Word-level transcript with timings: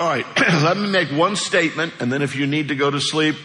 All 0.00 0.08
right, 0.08 0.24
let 0.38 0.78
me 0.78 0.88
make 0.88 1.10
one 1.10 1.36
statement, 1.36 1.92
and 2.00 2.10
then 2.10 2.22
if 2.22 2.34
you 2.34 2.46
need 2.46 2.68
to 2.68 2.74
go 2.74 2.90
to 2.90 3.02
sleep, 3.02 3.36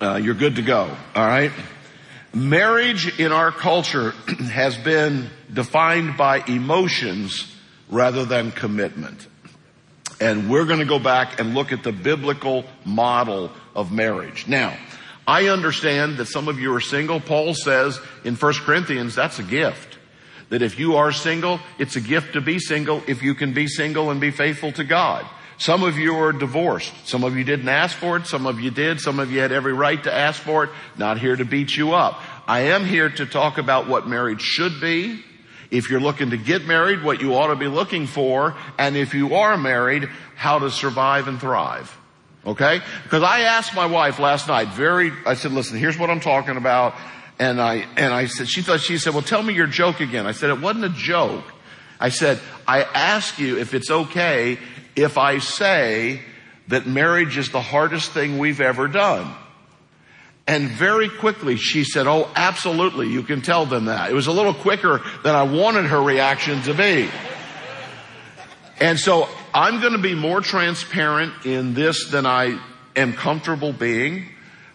uh, 0.00 0.20
you're 0.22 0.36
good 0.36 0.54
to 0.54 0.62
go. 0.62 0.96
All 1.16 1.26
right? 1.26 1.50
Marriage 2.32 3.18
in 3.18 3.32
our 3.32 3.50
culture 3.50 4.12
has 4.52 4.78
been 4.78 5.28
defined 5.52 6.16
by 6.16 6.44
emotions 6.46 7.52
rather 7.88 8.24
than 8.24 8.52
commitment. 8.52 9.26
And 10.20 10.48
we're 10.48 10.64
going 10.64 10.78
to 10.78 10.84
go 10.84 11.00
back 11.00 11.40
and 11.40 11.56
look 11.56 11.72
at 11.72 11.82
the 11.82 11.90
biblical 11.90 12.66
model 12.84 13.50
of 13.74 13.90
marriage. 13.90 14.46
Now, 14.46 14.78
I 15.26 15.48
understand 15.48 16.18
that 16.18 16.26
some 16.26 16.46
of 16.46 16.60
you 16.60 16.72
are 16.72 16.80
single. 16.80 17.18
Paul 17.18 17.52
says 17.52 17.98
in 18.22 18.36
1 18.36 18.54
Corinthians 18.64 19.16
that's 19.16 19.40
a 19.40 19.42
gift. 19.42 19.98
That 20.50 20.62
if 20.62 20.78
you 20.78 20.94
are 20.94 21.10
single, 21.10 21.58
it's 21.80 21.96
a 21.96 22.00
gift 22.00 22.34
to 22.34 22.40
be 22.40 22.60
single 22.60 23.02
if 23.08 23.24
you 23.24 23.34
can 23.34 23.54
be 23.54 23.66
single 23.66 24.12
and 24.12 24.20
be 24.20 24.30
faithful 24.30 24.70
to 24.70 24.84
God. 24.84 25.26
Some 25.60 25.82
of 25.82 25.98
you 25.98 26.16
are 26.16 26.32
divorced. 26.32 26.90
Some 27.06 27.22
of 27.22 27.36
you 27.36 27.44
didn't 27.44 27.68
ask 27.68 27.94
for 27.94 28.16
it. 28.16 28.26
Some 28.26 28.46
of 28.46 28.60
you 28.60 28.70
did. 28.70 28.98
Some 28.98 29.20
of 29.20 29.30
you 29.30 29.40
had 29.40 29.52
every 29.52 29.74
right 29.74 30.02
to 30.04 30.12
ask 30.12 30.40
for 30.40 30.64
it. 30.64 30.70
Not 30.96 31.18
here 31.18 31.36
to 31.36 31.44
beat 31.44 31.76
you 31.76 31.92
up. 31.92 32.18
I 32.48 32.60
am 32.60 32.86
here 32.86 33.10
to 33.10 33.26
talk 33.26 33.58
about 33.58 33.86
what 33.86 34.08
marriage 34.08 34.40
should 34.40 34.80
be. 34.80 35.22
If 35.70 35.90
you're 35.90 36.00
looking 36.00 36.30
to 36.30 36.38
get 36.38 36.64
married, 36.64 37.04
what 37.04 37.20
you 37.20 37.34
ought 37.34 37.48
to 37.48 37.56
be 37.56 37.66
looking 37.66 38.06
for. 38.06 38.56
And 38.78 38.96
if 38.96 39.12
you 39.12 39.34
are 39.34 39.58
married, 39.58 40.08
how 40.34 40.60
to 40.60 40.70
survive 40.70 41.28
and 41.28 41.38
thrive. 41.38 41.94
Okay? 42.46 42.80
Because 43.02 43.22
I 43.22 43.40
asked 43.40 43.74
my 43.74 43.84
wife 43.84 44.18
last 44.18 44.48
night 44.48 44.68
very, 44.68 45.12
I 45.26 45.34
said, 45.34 45.52
listen, 45.52 45.76
here's 45.76 45.98
what 45.98 46.08
I'm 46.08 46.20
talking 46.20 46.56
about. 46.56 46.94
And 47.38 47.60
I, 47.60 47.86
and 47.98 48.14
I 48.14 48.26
said, 48.28 48.48
she 48.48 48.62
thought, 48.62 48.80
she 48.80 48.96
said, 48.96 49.12
well, 49.12 49.22
tell 49.22 49.42
me 49.42 49.52
your 49.52 49.66
joke 49.66 50.00
again. 50.00 50.26
I 50.26 50.32
said, 50.32 50.48
it 50.48 50.60
wasn't 50.62 50.86
a 50.86 50.88
joke. 50.88 51.44
I 52.00 52.08
said, 52.08 52.40
I 52.66 52.82
ask 52.82 53.38
you 53.38 53.58
if 53.58 53.74
it's 53.74 53.90
okay 53.90 54.58
if 55.02 55.18
I 55.18 55.38
say 55.38 56.20
that 56.68 56.86
marriage 56.86 57.36
is 57.36 57.50
the 57.50 57.60
hardest 57.60 58.12
thing 58.12 58.38
we've 58.38 58.60
ever 58.60 58.88
done. 58.88 59.34
And 60.46 60.68
very 60.68 61.08
quickly 61.08 61.56
she 61.56 61.84
said, 61.84 62.06
Oh, 62.06 62.30
absolutely. 62.34 63.08
You 63.08 63.22
can 63.22 63.40
tell 63.40 63.66
them 63.66 63.86
that. 63.86 64.10
It 64.10 64.14
was 64.14 64.26
a 64.26 64.32
little 64.32 64.54
quicker 64.54 65.00
than 65.22 65.34
I 65.34 65.44
wanted 65.44 65.86
her 65.86 66.02
reaction 66.02 66.62
to 66.62 66.74
be. 66.74 67.08
And 68.80 68.98
so 68.98 69.28
I'm 69.52 69.80
going 69.80 69.92
to 69.92 69.98
be 69.98 70.14
more 70.14 70.40
transparent 70.40 71.44
in 71.44 71.74
this 71.74 72.10
than 72.10 72.26
I 72.26 72.58
am 72.96 73.12
comfortable 73.12 73.72
being. 73.72 74.26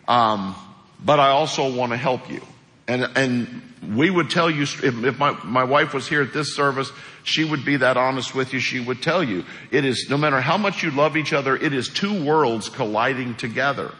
Um, 0.08 0.55
but 1.03 1.19
I 1.19 1.30
also 1.30 1.73
want 1.73 1.92
to 1.92 1.97
help 1.97 2.30
you. 2.31 2.42
And, 2.88 3.09
and 3.16 3.61
we 3.95 4.09
would 4.09 4.30
tell 4.30 4.50
you, 4.50 4.64
if, 4.64 4.83
if 4.83 5.17
my, 5.17 5.31
my 5.44 5.64
wife 5.64 5.94
was 5.94 6.08
here 6.08 6.22
at 6.22 6.33
this 6.33 6.55
service, 6.55 6.92
she 7.23 7.44
would 7.44 7.66
be 7.66 7.77
that 7.77 7.97
honest 7.97 8.36
with 8.36 8.53
you. 8.53 8.59
She 8.59 8.80
would 8.80 9.02
tell 9.02 9.23
you, 9.23 9.44
it 9.72 9.86
is, 9.86 10.08
no 10.09 10.17
matter 10.17 10.39
how 10.39 10.58
much 10.58 10.83
you 10.83 10.92
love 10.92 11.17
each 11.17 11.33
other, 11.33 11.55
it 11.55 11.73
is 11.73 11.89
two 11.89 12.23
worlds 12.23 12.69
colliding 12.69 13.36
together. 13.36 13.92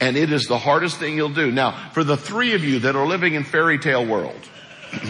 And 0.00 0.16
it 0.16 0.32
is 0.32 0.46
the 0.46 0.58
hardest 0.58 0.98
thing 0.98 1.16
you'll 1.16 1.28
do. 1.28 1.50
Now, 1.50 1.90
for 1.92 2.04
the 2.04 2.16
three 2.16 2.54
of 2.54 2.64
you 2.64 2.80
that 2.80 2.96
are 2.96 3.06
living 3.06 3.34
in 3.34 3.44
fairy 3.44 3.78
tale 3.78 4.06
world, 4.06 4.40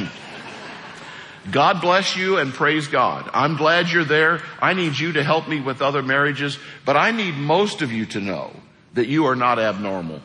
God 1.51 1.81
bless 1.81 2.17
you 2.17 2.39
and 2.39 2.53
praise 2.53 2.89
God. 2.89 3.31
I'm 3.33 3.57
glad 3.57 3.89
you're 3.91 4.05
there. 4.05 4.41
I 4.61 4.75
need 4.75 4.99
you 4.99 5.13
to 5.13 5.25
help 5.25 5.49
me 5.49 5.61
with 5.61 5.83
other 5.83 6.03
marriages, 6.03 6.59
but 6.85 6.97
I 6.97 7.11
need 7.11 7.37
most 7.37 7.83
of 7.83 7.93
you 7.93 8.07
to 8.07 8.21
know 8.21 8.53
that 8.95 9.09
you 9.09 9.27
are 9.27 9.37
not 9.37 9.59
abnormal. 9.59 10.21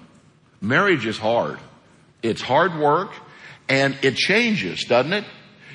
Marriage 0.62 1.06
is 1.06 1.18
hard. 1.18 1.60
It's 2.28 2.42
hard 2.42 2.78
work 2.78 3.12
and 3.70 3.98
it 4.02 4.16
changes, 4.16 4.86
doesn't 4.86 5.14
it? 5.14 5.26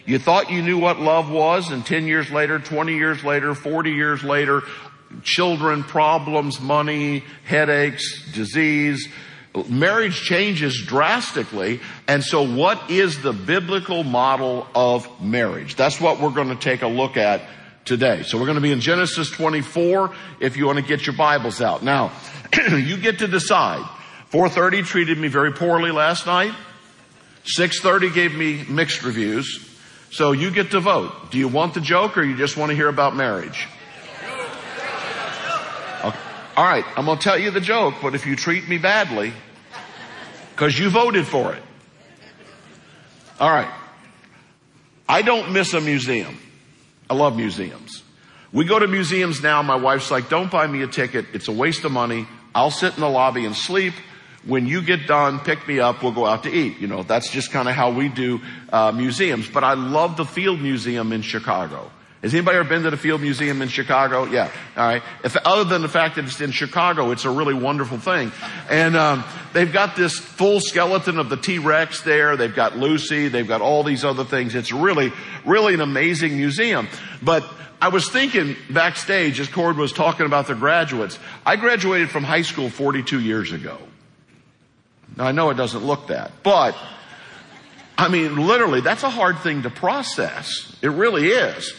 You 0.05 0.19
thought 0.19 0.50
you 0.50 0.62
knew 0.62 0.78
what 0.78 0.98
love 0.98 1.31
was 1.31 1.70
and 1.70 1.86
10 1.86 2.06
years 2.06 2.31
later, 2.31 2.58
20 2.58 2.95
years 2.95 3.22
later, 3.22 3.55
40 3.55 3.92
years 3.92 4.25
later, 4.25 4.62
children, 5.23 5.84
problems, 5.84 6.61
money, 6.61 7.23
headaches, 7.45 8.33
disease, 8.33 9.08
marriage 9.69 10.20
changes 10.23 10.83
drastically. 10.84 11.80
And 12.08 12.25
so 12.25 12.42
what 12.42 12.91
is 12.91 13.23
the 13.23 13.33
biblical 13.33 14.02
model 14.02 14.67
of 14.74 15.23
marriage? 15.23 15.77
That's 15.77 16.01
what 16.01 16.20
we're 16.20 16.30
going 16.30 16.48
to 16.48 16.57
take 16.57 16.83
a 16.83 16.89
look 16.89 17.17
at 17.17 17.42
today. 17.84 18.23
So 18.23 18.39
we're 18.39 18.46
going 18.46 18.57
to 18.57 18.63
be 18.63 18.73
in 18.73 18.80
Genesis 18.80 19.30
24 19.30 20.14
if 20.40 20.57
you 20.57 20.67
want 20.67 20.79
to 20.79 20.84
get 20.84 21.07
your 21.07 21.17
Bibles 21.17 21.61
out. 21.61 21.83
Now, 21.83 22.13
you 22.70 22.96
get 22.96 23.20
to 23.20 23.29
decide. 23.29 23.89
430 24.33 24.83
treated 24.85 25.19
me 25.19 25.29
very 25.29 25.53
poorly 25.53 25.91
last 25.91 26.25
night. 26.25 26.55
630 27.45 28.15
gave 28.15 28.35
me 28.35 28.65
mixed 28.67 29.03
reviews. 29.03 29.69
So 30.11 30.33
you 30.33 30.51
get 30.51 30.70
to 30.70 30.81
vote. 30.81 31.31
Do 31.31 31.37
you 31.37 31.48
want 31.48 31.75
the 31.75 31.83
joke 31.83 32.17
or 32.17 32.23
you 32.23 32.35
just 32.35 32.57
want 32.57 32.70
to 32.70 32.75
hear 32.75 32.89
about 32.89 33.15
marriage? 33.15 33.69
Okay. 36.03 36.19
All 36.57 36.65
right, 36.65 36.85
I'm 36.97 37.05
going 37.05 37.19
to 37.19 37.23
tell 37.23 37.39
you 37.39 37.51
the 37.51 37.61
joke, 37.61 37.97
but 38.01 38.15
if 38.15 38.25
you 38.25 38.35
treat 38.35 38.67
me 38.67 38.79
badly, 38.79 39.35
because 40.53 40.79
you 40.79 40.89
voted 40.89 41.27
for 41.27 41.53
it. 41.53 41.63
All 43.39 43.51
right. 43.51 43.70
I 45.07 45.20
don't 45.20 45.53
miss 45.53 45.75
a 45.75 45.81
museum. 45.83 46.39
I 47.11 47.14
love 47.14 47.37
museums. 47.37 48.03
We 48.51 48.64
go 48.64 48.79
to 48.79 48.87
museums 48.87 49.43
now. 49.43 49.61
My 49.61 49.77
wife's 49.77 50.11
like, 50.11 50.31
don't 50.31 50.51
buy 50.51 50.67
me 50.67 50.81
a 50.83 50.87
ticket. 50.87 51.27
It's 51.35 51.49
a 51.49 51.53
waste 51.53 51.85
of 51.85 51.93
money. 51.93 52.27
I'll 52.55 52.70
sit 52.70 52.95
in 52.95 53.01
the 53.01 53.11
lobby 53.11 53.45
and 53.45 53.55
sleep 53.55 53.93
when 54.45 54.67
you 54.67 54.83
get 54.83 55.07
done, 55.07 55.39
pick 55.41 55.67
me 55.69 55.79
up, 55.80 56.03
we'll 56.03 56.13
go 56.13 56.27
out 56.27 56.42
to 56.45 56.51
eat. 56.53 56.79
You 56.79 56.89
know, 56.89 57.03
that's 57.03 57.30
just 57.30 57.53
kind 57.53 57.69
of 57.69 57.75
how 57.75 57.92
we 57.92 58.08
do 58.08 58.41
uh, 58.73 58.92
museums. 58.92 59.48
But 59.48 59.64
I 59.64 59.75
love 59.75 60.17
the 60.17 60.25
Field 60.25 60.61
Museum 60.61 61.13
in 61.13 61.23
Chicago. 61.23 61.91
Has 62.23 62.33
anybody 62.35 62.57
ever 62.58 62.69
been 62.69 62.85
to 62.85 62.91
the 62.91 62.97
Field 62.97 63.20
Museum 63.20 63.63
in 63.63 63.69
Chicago? 63.69 64.25
Yeah. 64.27 64.48
All 64.77 64.86
right. 64.86 65.02
If, 65.25 65.36
other 65.39 65.64
than 65.64 65.83
the 65.83 65.89
fact 65.89 66.14
that 66.14 66.25
it's 66.25 66.41
in 66.41 66.52
Chicago, 66.52 67.11
it's 67.11 67.25
a 67.25 67.31
really 67.31 67.55
wonderful 67.55 67.98
thing. 67.98 68.31
And 68.70 68.95
um, 68.95 69.25
they've 69.52 69.73
got 69.73 69.97
this 69.97 70.19
full 70.19 70.61
skeleton 70.61 71.19
of 71.19 71.29
the 71.29 71.36
T-Rex 71.36 72.02
there. 72.02 72.36
They've 72.36 72.55
got 72.55 72.79
Lucy. 72.79 73.27
They've 73.27 73.47
got 73.47 73.61
all 73.61 73.83
these 73.83 74.05
other 74.05 74.25
things. 74.25 74.55
It's 74.55 74.70
really, 74.70 75.13
really 75.45 75.75
an 75.75 75.81
amazing 75.81 76.36
museum. 76.36 76.86
But 77.20 77.45
I 77.81 77.89
was 77.89 78.08
thinking 78.08 78.55
backstage 78.70 79.41
as 79.41 79.48
Cord 79.48 79.77
was 79.77 79.92
talking 79.92 80.25
about 80.25 80.47
the 80.47 80.55
graduates. 80.55 81.19
I 81.45 81.57
graduated 81.57 82.11
from 82.11 82.23
high 82.23 82.42
school 82.42 82.70
42 82.70 83.19
years 83.19 83.51
ago. 83.51 83.79
Now 85.17 85.24
I 85.24 85.33
know 85.33 85.50
it 85.50 85.56
doesn't 85.56 85.84
look 85.84 86.08
that, 86.08 86.30
but 86.42 86.77
I 87.98 88.08
mean, 88.08 88.36
literally, 88.36 88.80
that's 88.80 89.02
a 89.02 89.11
hard 89.11 89.39
thing 89.40 89.62
to 89.62 89.70
process. 89.70 90.77
It 90.83 90.89
really 90.89 91.28
is. 91.28 91.73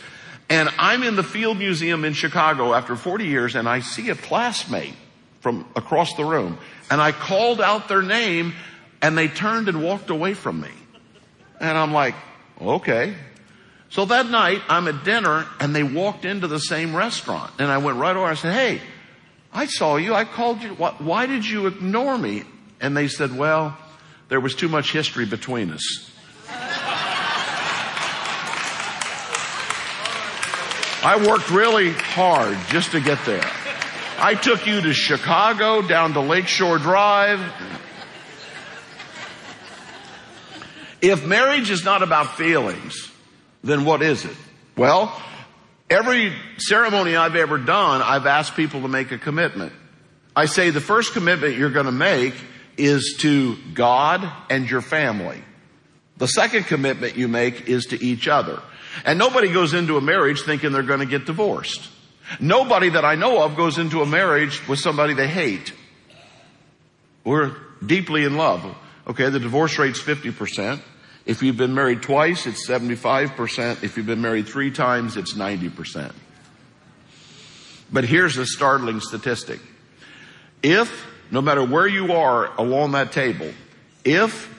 And 0.49 0.69
I'm 0.77 1.03
in 1.03 1.15
the 1.15 1.23
Field 1.23 1.57
Museum 1.57 2.05
in 2.05 2.13
Chicago 2.13 2.73
after 2.73 2.95
40 2.95 3.25
years 3.25 3.55
and 3.55 3.67
I 3.67 3.79
see 3.79 4.09
a 4.09 4.15
classmate 4.15 4.93
from 5.39 5.65
across 5.75 6.13
the 6.15 6.23
room 6.23 6.57
and 6.91 7.01
I 7.01 7.11
called 7.11 7.59
out 7.59 7.87
their 7.87 8.01
name 8.01 8.53
and 9.01 9.17
they 9.17 9.27
turned 9.27 9.67
and 9.67 9.83
walked 9.83 10.09
away 10.09 10.33
from 10.33 10.61
me. 10.61 10.69
And 11.59 11.77
I'm 11.77 11.91
like, 11.91 12.15
okay. 12.61 13.15
So 13.89 14.05
that 14.05 14.29
night 14.29 14.61
I'm 14.69 14.87
at 14.87 15.03
dinner 15.03 15.45
and 15.59 15.75
they 15.75 15.83
walked 15.83 16.23
into 16.23 16.47
the 16.47 16.59
same 16.59 16.95
restaurant 16.95 17.51
and 17.59 17.69
I 17.69 17.79
went 17.79 17.97
right 17.97 18.15
over 18.15 18.25
and 18.25 18.37
I 18.37 18.39
said, 18.39 18.53
hey, 18.53 18.81
I 19.51 19.65
saw 19.65 19.97
you. 19.97 20.13
I 20.13 20.23
called 20.25 20.61
you. 20.61 20.69
Why 20.75 21.25
did 21.25 21.45
you 21.45 21.67
ignore 21.67 22.17
me? 22.17 22.43
And 22.83 22.95
they 22.97 23.07
said, 23.07 23.35
well, 23.35 23.77
there 24.27 24.41
was 24.41 24.55
too 24.55 24.67
much 24.67 24.91
history 24.91 25.25
between 25.25 25.71
us. 25.71 26.11
I 31.05 31.25
worked 31.25 31.49
really 31.49 31.91
hard 31.91 32.57
just 32.67 32.91
to 32.91 32.99
get 32.99 33.23
there. 33.25 33.49
I 34.19 34.35
took 34.35 34.67
you 34.67 34.81
to 34.81 34.93
Chicago, 34.93 35.81
down 35.81 36.11
to 36.13 36.19
Lakeshore 36.19 36.77
Drive. 36.77 37.39
If 41.01 41.25
marriage 41.25 41.71
is 41.71 41.85
not 41.85 42.03
about 42.03 42.35
feelings, 42.35 43.11
then 43.63 43.85
what 43.85 44.01
is 44.01 44.25
it? 44.25 44.35
Well, 44.75 45.17
every 45.89 46.33
ceremony 46.57 47.15
I've 47.15 47.37
ever 47.37 47.57
done, 47.57 48.01
I've 48.01 48.25
asked 48.25 48.55
people 48.55 48.81
to 48.81 48.89
make 48.89 49.13
a 49.13 49.17
commitment. 49.17 49.71
I 50.35 50.47
say 50.47 50.69
the 50.69 50.81
first 50.81 51.13
commitment 51.13 51.55
you're 51.55 51.69
going 51.69 51.85
to 51.85 51.93
make 51.93 52.33
is 52.77 53.17
to 53.19 53.57
God 53.73 54.29
and 54.49 54.69
your 54.69 54.81
family. 54.81 55.41
The 56.17 56.27
second 56.27 56.65
commitment 56.65 57.17
you 57.17 57.27
make 57.27 57.67
is 57.67 57.87
to 57.87 58.03
each 58.03 58.27
other. 58.27 58.61
And 59.05 59.17
nobody 59.17 59.51
goes 59.51 59.73
into 59.73 59.97
a 59.97 60.01
marriage 60.01 60.41
thinking 60.41 60.71
they're 60.71 60.83
going 60.83 60.99
to 60.99 61.05
get 61.05 61.25
divorced. 61.25 61.89
Nobody 62.39 62.89
that 62.89 63.03
I 63.03 63.15
know 63.15 63.43
of 63.43 63.55
goes 63.55 63.77
into 63.77 64.01
a 64.01 64.05
marriage 64.05 64.65
with 64.67 64.79
somebody 64.79 65.13
they 65.13 65.27
hate. 65.27 65.73
We're 67.23 67.55
deeply 67.85 68.23
in 68.23 68.37
love. 68.37 68.75
Okay, 69.07 69.29
the 69.29 69.39
divorce 69.39 69.77
rate's 69.77 70.01
50%. 70.01 70.79
If 71.25 71.41
you've 71.41 71.57
been 71.57 71.73
married 71.73 72.01
twice, 72.01 72.45
it's 72.47 72.67
75%. 72.67 73.83
If 73.83 73.97
you've 73.97 74.05
been 74.05 74.21
married 74.21 74.47
three 74.47 74.71
times, 74.71 75.17
it's 75.17 75.33
90%. 75.33 76.13
But 77.91 78.05
here's 78.05 78.37
a 78.37 78.45
startling 78.45 78.99
statistic. 78.99 79.59
If 80.61 81.05
no 81.33 81.41
matter 81.41 81.65
where 81.65 81.87
you 81.87 82.13
are 82.13 82.53
along 82.59 82.91
that 82.91 83.11
table, 83.11 83.51
if 84.05 84.53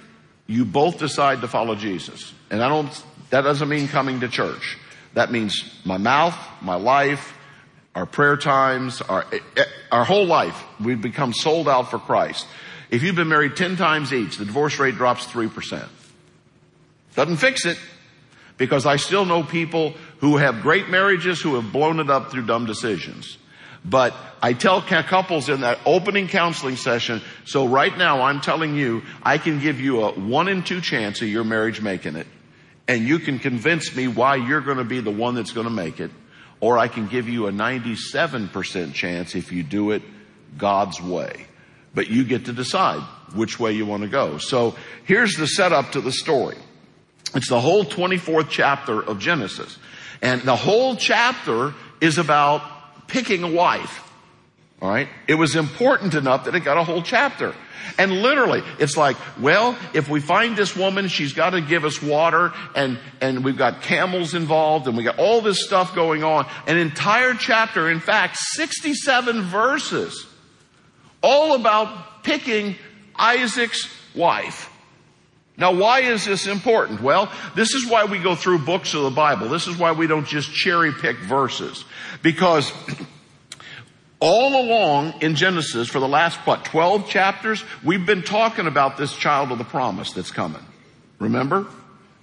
you 0.48 0.64
both 0.64 0.98
decide 0.98 1.40
to 1.42 1.48
follow 1.48 1.76
Jesus, 1.76 2.34
and 2.50 2.60
I 2.60 2.68
don't, 2.68 3.04
that 3.30 3.42
doesn't 3.42 3.68
mean 3.68 3.86
coming 3.86 4.18
to 4.20 4.28
church. 4.28 4.76
That 5.12 5.30
means 5.30 5.72
my 5.84 5.98
mouth, 5.98 6.36
my 6.60 6.74
life, 6.74 7.32
our 7.94 8.06
prayer 8.06 8.36
times, 8.36 9.00
our, 9.02 9.24
eh, 9.32 9.38
eh, 9.56 9.64
our 9.92 10.04
whole 10.04 10.26
life, 10.26 10.64
we've 10.80 11.00
become 11.00 11.32
sold 11.32 11.68
out 11.68 11.92
for 11.92 12.00
Christ. 12.00 12.44
If 12.90 13.04
you've 13.04 13.14
been 13.14 13.28
married 13.28 13.54
10 13.54 13.76
times 13.76 14.12
each, 14.12 14.38
the 14.38 14.44
divorce 14.44 14.76
rate 14.80 14.96
drops 14.96 15.26
3%. 15.26 15.88
Doesn't 17.14 17.36
fix 17.36 17.66
it 17.66 17.78
because 18.56 18.84
I 18.84 18.96
still 18.96 19.24
know 19.24 19.44
people 19.44 19.94
who 20.18 20.38
have 20.38 20.60
great 20.60 20.88
marriages 20.88 21.40
who 21.40 21.54
have 21.54 21.72
blown 21.72 22.00
it 22.00 22.10
up 22.10 22.32
through 22.32 22.46
dumb 22.46 22.66
decisions. 22.66 23.38
But 23.84 24.14
I 24.42 24.54
tell 24.54 24.80
couples 24.80 25.48
in 25.48 25.60
that 25.60 25.78
opening 25.84 26.28
counseling 26.28 26.76
session, 26.76 27.20
so 27.44 27.66
right 27.66 27.96
now 27.96 28.22
I'm 28.22 28.40
telling 28.40 28.76
you, 28.76 29.02
I 29.22 29.36
can 29.38 29.60
give 29.60 29.80
you 29.80 30.02
a 30.02 30.12
one 30.12 30.48
in 30.48 30.62
two 30.62 30.80
chance 30.80 31.20
of 31.20 31.28
your 31.28 31.44
marriage 31.44 31.82
making 31.82 32.16
it. 32.16 32.26
And 32.88 33.06
you 33.06 33.18
can 33.18 33.38
convince 33.38 33.94
me 33.94 34.08
why 34.08 34.36
you're 34.36 34.60
going 34.60 34.78
to 34.78 34.84
be 34.84 35.00
the 35.00 35.10
one 35.10 35.34
that's 35.34 35.52
going 35.52 35.66
to 35.66 35.72
make 35.72 36.00
it. 36.00 36.10
Or 36.60 36.78
I 36.78 36.88
can 36.88 37.08
give 37.08 37.28
you 37.28 37.46
a 37.46 37.52
97% 37.52 38.94
chance 38.94 39.34
if 39.34 39.52
you 39.52 39.62
do 39.62 39.90
it 39.90 40.02
God's 40.56 41.00
way. 41.00 41.46
But 41.94 42.08
you 42.08 42.24
get 42.24 42.46
to 42.46 42.52
decide 42.52 43.02
which 43.34 43.60
way 43.60 43.72
you 43.72 43.86
want 43.86 44.02
to 44.02 44.08
go. 44.08 44.38
So 44.38 44.76
here's 45.04 45.34
the 45.34 45.46
setup 45.46 45.92
to 45.92 46.00
the 46.00 46.12
story. 46.12 46.56
It's 47.34 47.48
the 47.48 47.60
whole 47.60 47.84
24th 47.84 48.48
chapter 48.48 49.02
of 49.02 49.18
Genesis. 49.18 49.78
And 50.22 50.40
the 50.42 50.56
whole 50.56 50.96
chapter 50.96 51.74
is 52.00 52.18
about 52.18 52.62
picking 53.06 53.42
a 53.42 53.50
wife. 53.50 54.00
All 54.80 54.90
right. 54.90 55.08
It 55.26 55.34
was 55.34 55.56
important 55.56 56.14
enough 56.14 56.44
that 56.44 56.54
it 56.54 56.60
got 56.60 56.76
a 56.76 56.84
whole 56.84 57.02
chapter. 57.02 57.54
And 57.98 58.22
literally, 58.22 58.62
it's 58.78 58.96
like, 58.96 59.16
well, 59.40 59.78
if 59.92 60.08
we 60.08 60.20
find 60.20 60.56
this 60.56 60.74
woman, 60.74 61.08
she's 61.08 61.32
got 61.32 61.50
to 61.50 61.60
give 61.60 61.84
us 61.84 62.02
water 62.02 62.52
and, 62.74 62.98
and 63.20 63.44
we've 63.44 63.56
got 63.56 63.82
camels 63.82 64.34
involved 64.34 64.88
and 64.88 64.96
we 64.96 65.04
got 65.04 65.18
all 65.18 65.40
this 65.40 65.64
stuff 65.64 65.94
going 65.94 66.24
on. 66.24 66.46
An 66.66 66.76
entire 66.76 67.34
chapter, 67.34 67.90
in 67.90 68.00
fact, 68.00 68.36
67 68.36 69.42
verses, 69.42 70.26
all 71.22 71.54
about 71.54 72.24
picking 72.24 72.76
Isaac's 73.16 73.88
wife. 74.14 74.70
Now, 75.56 75.72
why 75.72 76.00
is 76.00 76.24
this 76.24 76.48
important? 76.48 77.00
Well, 77.00 77.32
this 77.54 77.74
is 77.74 77.86
why 77.86 78.06
we 78.06 78.18
go 78.18 78.34
through 78.34 78.58
books 78.60 78.92
of 78.94 79.04
the 79.04 79.10
Bible. 79.10 79.48
This 79.48 79.68
is 79.68 79.76
why 79.76 79.92
we 79.92 80.08
don't 80.08 80.26
just 80.26 80.52
cherry 80.52 80.92
pick 80.92 81.16
verses. 81.18 81.84
Because 82.22 82.72
all 84.20 84.60
along 84.64 85.20
in 85.20 85.34
Genesis 85.34 85.88
for 85.88 86.00
the 86.00 86.08
last, 86.08 86.36
what, 86.46 86.64
12 86.64 87.08
chapters, 87.08 87.62
we've 87.84 88.06
been 88.06 88.22
talking 88.22 88.66
about 88.66 88.96
this 88.96 89.14
child 89.14 89.52
of 89.52 89.58
the 89.58 89.64
promise 89.64 90.12
that's 90.12 90.30
coming. 90.30 90.64
Remember? 91.18 91.66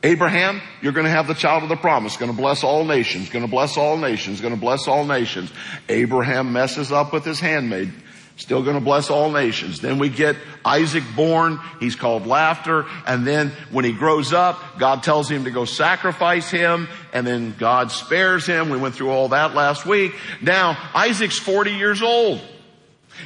Abraham, 0.03 0.61
you're 0.81 0.93
going 0.93 1.05
to 1.05 1.11
have 1.11 1.27
the 1.27 1.35
child 1.35 1.61
of 1.61 1.69
the 1.69 1.75
promise, 1.75 2.17
going 2.17 2.31
to 2.31 2.37
bless 2.37 2.63
all 2.63 2.85
nations, 2.85 3.29
going 3.29 3.45
to 3.45 3.51
bless 3.51 3.77
all 3.77 3.97
nations, 3.97 4.41
going 4.41 4.55
to 4.55 4.59
bless 4.59 4.87
all 4.87 5.05
nations. 5.05 5.51
Abraham 5.89 6.51
messes 6.53 6.91
up 6.91 7.13
with 7.13 7.23
his 7.23 7.39
handmaid. 7.39 7.93
Still 8.41 8.63
to 8.73 8.81
bless 8.81 9.11
all 9.11 9.29
nations. 9.29 9.81
Then 9.81 9.99
we 9.99 10.09
get 10.09 10.35
Isaac 10.65 11.03
born. 11.15 11.59
He's 11.79 11.95
called 11.95 12.25
laughter. 12.25 12.87
And 13.05 13.25
then 13.25 13.51
when 13.69 13.85
he 13.85 13.91
grows 13.93 14.33
up, 14.33 14.79
God 14.79 15.03
tells 15.03 15.29
him 15.29 15.43
to 15.43 15.51
go 15.51 15.65
sacrifice 15.65 16.49
him. 16.49 16.89
And 17.13 17.25
then 17.27 17.53
God 17.59 17.91
spares 17.91 18.47
him. 18.47 18.71
We 18.71 18.77
went 18.77 18.95
through 18.95 19.11
all 19.11 19.27
that 19.27 19.53
last 19.53 19.85
week. 19.85 20.15
Now 20.41 20.75
Isaac's 20.95 21.37
40 21.37 21.73
years 21.73 22.01
old. 22.01 22.41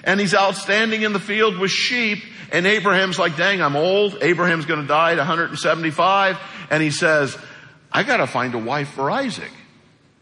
And 0.03 0.19
he's 0.19 0.33
out 0.33 0.57
standing 0.57 1.03
in 1.03 1.13
the 1.13 1.19
field 1.21 1.59
with 1.59 1.71
sheep. 1.71 2.21
And 2.51 2.67
Abraham's 2.67 3.17
like, 3.17 3.37
dang, 3.37 3.61
I'm 3.61 3.77
old. 3.77 4.17
Abraham's 4.21 4.65
to 4.81 4.87
die 4.87 5.13
at 5.13 5.17
175. 5.17 6.37
And 6.69 6.83
he 6.83 6.91
says, 6.91 7.37
I 7.89 8.03
got 8.03 8.17
to 8.17 8.27
find 8.27 8.53
a 8.53 8.59
wife 8.59 8.89
for 8.89 9.09
Isaac. 9.09 9.51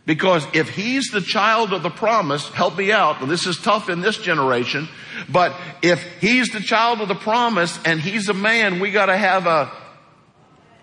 Because 0.06 0.46
if 0.54 0.70
he's 0.70 1.10
the 1.12 1.22
child 1.22 1.72
of 1.72 1.82
the 1.82 1.90
promise, 1.90 2.50
help 2.50 2.78
me 2.78 2.92
out. 2.92 3.26
This 3.26 3.48
is 3.48 3.58
tough 3.58 3.90
in 3.90 4.02
this 4.02 4.18
generation. 4.18 4.90
But 5.30 5.56
if 5.82 6.04
he's 6.20 6.50
the 6.50 6.60
child 6.60 7.00
of 7.00 7.08
the 7.08 7.16
promise 7.16 7.80
and 7.86 8.02
he's 8.02 8.28
a 8.28 8.34
man, 8.34 8.82
we 8.82 8.92
gotta 8.92 9.16
have 9.16 9.48
a, 9.48 9.72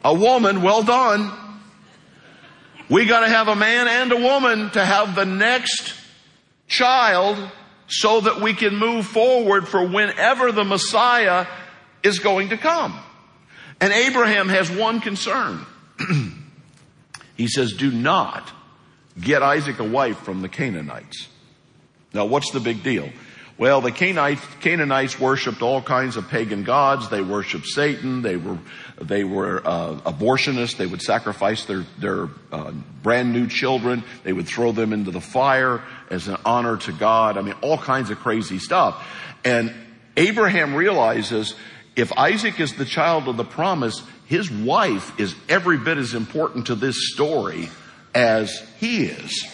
a 0.02 0.14
woman, 0.14 0.62
well 0.62 0.82
done. 0.82 1.30
We 2.88 3.04
gotta 3.04 3.28
have 3.28 3.48
a 3.48 3.56
man 3.56 3.88
and 3.88 4.10
a 4.10 4.16
woman 4.16 4.70
to 4.70 4.84
have 4.84 5.14
the 5.14 5.26
next 5.26 5.94
child 6.66 7.36
so 7.88 8.22
that 8.22 8.40
we 8.40 8.54
can 8.54 8.74
move 8.74 9.06
forward 9.06 9.68
for 9.68 9.86
whenever 9.86 10.50
the 10.50 10.64
Messiah 10.64 11.46
is 12.02 12.20
going 12.20 12.50
to 12.50 12.56
come. 12.56 12.98
And 13.82 13.92
Abraham 13.92 14.48
has 14.48 14.70
one 14.70 15.00
concern. 15.00 15.66
he 17.36 17.48
says, 17.48 17.74
do 17.74 17.90
not 17.90 18.50
get 19.18 19.42
Isaac 19.42 19.78
a 19.78 19.84
wife 19.84 20.18
from 20.18 20.42
the 20.42 20.48
Canaanites. 20.48 21.28
Now 22.12 22.26
what's 22.26 22.50
the 22.50 22.60
big 22.60 22.82
deal? 22.82 23.08
Well, 23.60 23.82
the 23.82 23.92
Canaanites, 23.92 24.40
Canaanites 24.60 25.20
worshipped 25.20 25.60
all 25.60 25.82
kinds 25.82 26.16
of 26.16 26.28
pagan 26.28 26.64
gods. 26.64 27.10
They 27.10 27.20
worshipped 27.20 27.66
Satan. 27.66 28.22
They 28.22 28.36
were, 28.36 28.56
they 28.98 29.22
were 29.22 29.60
uh, 29.62 29.96
abortionists. 29.96 30.78
They 30.78 30.86
would 30.86 31.02
sacrifice 31.02 31.66
their 31.66 31.84
their 31.98 32.30
uh, 32.50 32.72
brand 33.02 33.34
new 33.34 33.48
children. 33.48 34.02
They 34.24 34.32
would 34.32 34.46
throw 34.46 34.72
them 34.72 34.94
into 34.94 35.10
the 35.10 35.20
fire 35.20 35.82
as 36.08 36.26
an 36.26 36.38
honor 36.46 36.78
to 36.78 36.92
God. 36.92 37.36
I 37.36 37.42
mean, 37.42 37.54
all 37.60 37.76
kinds 37.76 38.08
of 38.08 38.18
crazy 38.20 38.58
stuff. 38.58 39.06
And 39.44 39.74
Abraham 40.16 40.74
realizes 40.74 41.54
if 41.96 42.12
Isaac 42.16 42.60
is 42.60 42.72
the 42.72 42.86
child 42.86 43.28
of 43.28 43.36
the 43.36 43.44
promise, 43.44 44.02
his 44.24 44.50
wife 44.50 45.20
is 45.20 45.34
every 45.50 45.76
bit 45.76 45.98
as 45.98 46.14
important 46.14 46.68
to 46.68 46.74
this 46.74 47.12
story 47.12 47.68
as 48.14 48.62
he 48.78 49.04
is. 49.04 49.46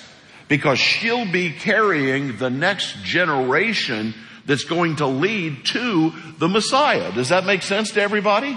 Because 0.48 0.78
she'll 0.78 1.30
be 1.30 1.52
carrying 1.52 2.36
the 2.36 2.50
next 2.50 3.02
generation 3.02 4.14
that's 4.46 4.64
going 4.64 4.96
to 4.96 5.06
lead 5.06 5.64
to 5.66 6.12
the 6.38 6.48
Messiah. 6.48 7.12
Does 7.12 7.30
that 7.30 7.44
make 7.44 7.62
sense 7.62 7.90
to 7.92 8.02
everybody? 8.02 8.56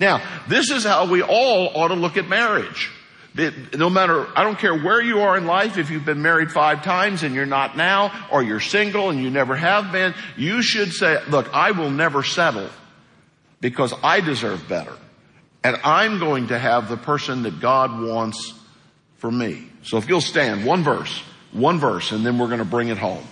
Now, 0.00 0.22
this 0.48 0.70
is 0.70 0.84
how 0.84 1.10
we 1.10 1.22
all 1.22 1.70
ought 1.74 1.88
to 1.88 1.94
look 1.94 2.16
at 2.16 2.28
marriage. 2.28 2.90
No 3.74 3.90
matter, 3.90 4.26
I 4.34 4.44
don't 4.44 4.58
care 4.58 4.74
where 4.74 5.00
you 5.00 5.20
are 5.20 5.36
in 5.36 5.44
life, 5.44 5.76
if 5.76 5.90
you've 5.90 6.06
been 6.06 6.22
married 6.22 6.50
five 6.50 6.82
times 6.82 7.22
and 7.22 7.34
you're 7.34 7.44
not 7.44 7.76
now, 7.76 8.28
or 8.32 8.42
you're 8.42 8.60
single 8.60 9.10
and 9.10 9.22
you 9.22 9.28
never 9.28 9.54
have 9.54 9.92
been, 9.92 10.14
you 10.38 10.62
should 10.62 10.92
say, 10.92 11.22
look, 11.28 11.52
I 11.52 11.72
will 11.72 11.90
never 11.90 12.22
settle 12.22 12.70
because 13.60 13.92
I 14.02 14.20
deserve 14.20 14.66
better. 14.68 14.96
And 15.62 15.76
I'm 15.84 16.18
going 16.18 16.48
to 16.48 16.58
have 16.58 16.88
the 16.88 16.96
person 16.96 17.42
that 17.42 17.60
God 17.60 18.00
wants 18.00 18.54
for 19.18 19.30
me. 19.30 19.66
So 19.82 19.96
if 19.98 20.08
you'll 20.08 20.20
stand, 20.20 20.64
one 20.64 20.82
verse, 20.82 21.22
one 21.52 21.78
verse, 21.78 22.12
and 22.12 22.24
then 22.24 22.38
we're 22.38 22.48
going 22.48 22.58
to 22.58 22.64
bring 22.64 22.88
it 22.88 22.98
home. 22.98 23.24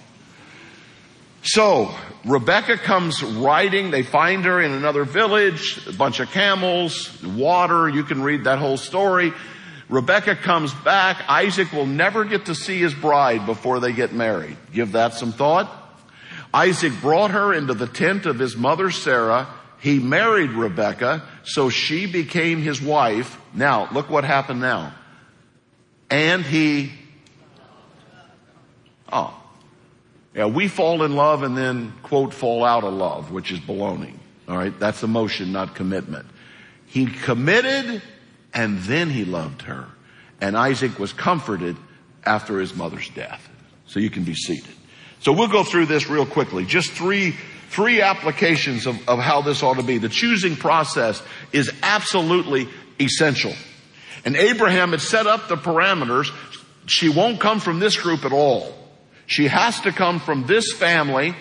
So 1.43 1.95
Rebecca 2.25 2.79
comes 2.79 3.23
riding. 3.23 3.91
They 3.91 4.03
find 4.03 4.45
her 4.47 4.63
in 4.63 4.73
another 4.73 5.05
village, 5.05 5.79
a 5.87 5.93
bunch 5.93 6.21
of 6.21 6.31
camels, 6.31 7.23
water. 7.23 7.89
You 7.89 8.03
can 8.03 8.23
read 8.23 8.45
that 8.45 8.59
whole 8.59 8.79
story. 8.79 9.33
Rebecca 9.91 10.37
comes 10.37 10.73
back. 10.73 11.23
Isaac 11.29 11.71
will 11.73 11.87
never 11.87 12.25
get 12.25 12.47
to 12.47 12.55
see 12.55 12.79
his 12.79 12.95
bride 12.95 13.45
before 13.45 13.81
they 13.81 13.93
get 13.93 14.15
married. 14.15 14.57
Give 14.73 14.93
that 14.93 15.13
some 15.13 15.33
thought. 15.33 15.71
Isaac 16.55 16.93
brought 17.03 17.33
her 17.33 17.53
into 17.53 17.75
the 17.75 17.89
tent 17.89 18.25
of 18.25 18.39
his 18.39 18.57
mother 18.57 18.91
Sarah. 18.91 19.47
He 19.81 19.99
married 19.99 20.51
Rebecca, 20.51 21.29
so 21.43 21.69
she 21.69 22.07
became 22.07 22.63
his 22.63 22.81
wife. 22.81 23.39
Now, 23.53 23.91
look 23.93 24.09
what 24.09 24.25
happened 24.25 24.61
now 24.61 24.95
and 26.11 26.45
he, 26.45 26.93
oh, 29.13 29.35
yeah, 30.35 30.47
we 30.47 30.69
fall 30.69 31.03
in 31.05 31.15
love 31.15 31.43
and 31.43 31.57
then 31.57 31.93
quote 32.03 32.35
fall 32.35 32.65
out 32.65 32.85
of 32.85 32.93
love, 32.93 33.31
which 33.31 33.53
is 33.53 33.61
baloney. 33.61 34.15
All 34.49 34.57
right. 34.57 34.79
That's 34.79 35.03
emotion, 35.03 35.53
not 35.53 35.75
commitment. 35.75 36.27
He 36.87 37.07
committed 37.07 38.03
and 38.53 38.79
then 38.81 39.11
he 39.11 39.25
loved 39.25 39.63
her. 39.63 39.87
And 40.41 40.57
Isaac 40.57 40.99
was 40.99 41.13
comforted 41.13 41.77
after 42.25 42.59
his 42.59 42.75
mother's 42.75 43.09
death. 43.11 43.49
So 43.87 44.01
you 44.01 44.11
can 44.11 44.25
be 44.25 44.35
seated. 44.35 44.75
So 45.21 45.33
we'll 45.33 45.49
go 45.49 45.65
through 45.65 45.87
this 45.87 46.09
real 46.09 46.27
quickly. 46.27 46.65
Just 46.65 46.91
three, 46.93 47.35
three 47.71 48.03
applications 48.03 48.87
of, 48.87 49.09
of 49.09 49.19
how 49.21 49.41
this 49.43 49.63
ought 49.63 49.75
to 49.75 49.83
be. 49.83 49.99
The 49.99 50.09
choosing 50.09 50.57
process 50.57 51.23
is 51.53 51.73
absolutely 51.83 52.69
essential. 53.01 53.55
And 54.25 54.37
Abraham 54.37 54.91
had 54.91 55.01
set 55.01 55.27
up 55.27 55.49
the 55.49 55.57
parameters. 55.57 56.31
She 56.87 57.09
won't 57.09 57.41
come 57.41 57.61
from 57.61 57.79
this 57.79 57.97
group 57.97 58.25
at 58.25 58.33
all. 58.33 58.73
She 59.27 59.49
has 59.49 59.81
to 59.81 59.93
come 59.93 60.21
from 60.21 60.47
this 60.47 60.73
family. 60.73 61.35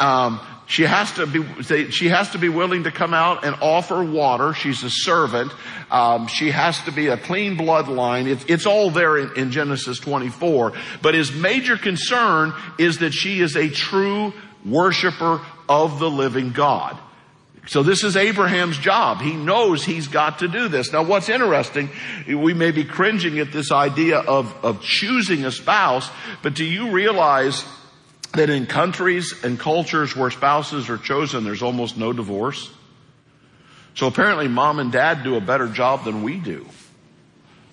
Um, 0.00 0.40
she 0.66 0.84
has 0.84 1.12
to 1.12 1.26
be, 1.26 1.90
she 1.90 2.08
has 2.08 2.30
to 2.30 2.38
be 2.38 2.48
willing 2.48 2.84
to 2.84 2.90
come 2.90 3.12
out 3.12 3.44
and 3.44 3.54
offer 3.60 4.02
water. 4.02 4.54
She's 4.54 4.82
a 4.82 4.90
servant. 4.90 5.52
Um, 5.90 6.28
she 6.28 6.50
has 6.50 6.80
to 6.84 6.92
be 6.92 7.08
a 7.08 7.18
clean 7.18 7.58
bloodline. 7.58 8.26
It's, 8.26 8.44
it's 8.48 8.66
all 8.66 8.90
there 8.90 9.18
in, 9.18 9.36
in 9.36 9.50
Genesis 9.50 9.98
24. 9.98 10.72
But 11.02 11.14
his 11.14 11.32
major 11.32 11.76
concern 11.76 12.54
is 12.78 12.98
that 12.98 13.12
she 13.12 13.40
is 13.40 13.56
a 13.56 13.68
true 13.68 14.32
worshiper 14.64 15.40
of 15.68 15.98
the 15.98 16.08
living 16.08 16.52
God. 16.52 16.98
So 17.66 17.84
this 17.84 18.02
is 18.02 18.16
Abraham's 18.16 18.76
job. 18.76 19.20
He 19.20 19.34
knows 19.34 19.84
he's 19.84 20.08
got 20.08 20.40
to 20.40 20.48
do 20.48 20.68
this. 20.68 20.92
Now 20.92 21.04
what's 21.04 21.28
interesting, 21.28 21.90
we 22.26 22.54
may 22.54 22.72
be 22.72 22.84
cringing 22.84 23.38
at 23.38 23.52
this 23.52 23.70
idea 23.70 24.18
of, 24.18 24.52
of 24.64 24.82
choosing 24.82 25.44
a 25.44 25.52
spouse, 25.52 26.10
but 26.42 26.54
do 26.54 26.64
you 26.64 26.90
realize 26.90 27.64
that 28.34 28.50
in 28.50 28.66
countries 28.66 29.32
and 29.44 29.60
cultures 29.60 30.16
where 30.16 30.30
spouses 30.30 30.90
are 30.90 30.98
chosen, 30.98 31.44
there's 31.44 31.62
almost 31.62 31.96
no 31.96 32.12
divorce? 32.12 32.68
So 33.94 34.08
apparently 34.08 34.48
mom 34.48 34.80
and 34.80 34.90
dad 34.90 35.22
do 35.22 35.36
a 35.36 35.40
better 35.40 35.68
job 35.68 36.04
than 36.04 36.22
we 36.22 36.38
do. 36.38 36.66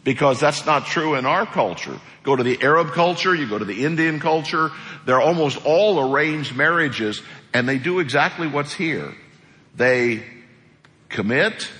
Because 0.03 0.39
that's 0.39 0.65
not 0.65 0.85
true 0.85 1.15
in 1.15 1.25
our 1.25 1.45
culture. 1.45 1.99
Go 2.23 2.35
to 2.35 2.43
the 2.43 2.61
Arab 2.61 2.91
culture, 2.91 3.33
you 3.33 3.49
go 3.49 3.57
to 3.57 3.65
the 3.65 3.85
Indian 3.85 4.19
culture, 4.19 4.71
they're 5.05 5.21
almost 5.21 5.65
all 5.65 6.11
arranged 6.11 6.55
marriages 6.55 7.21
and 7.53 7.67
they 7.67 7.79
do 7.79 7.99
exactly 7.99 8.47
what's 8.47 8.73
here. 8.73 9.15
They 9.79 10.23
commit 11.07 11.71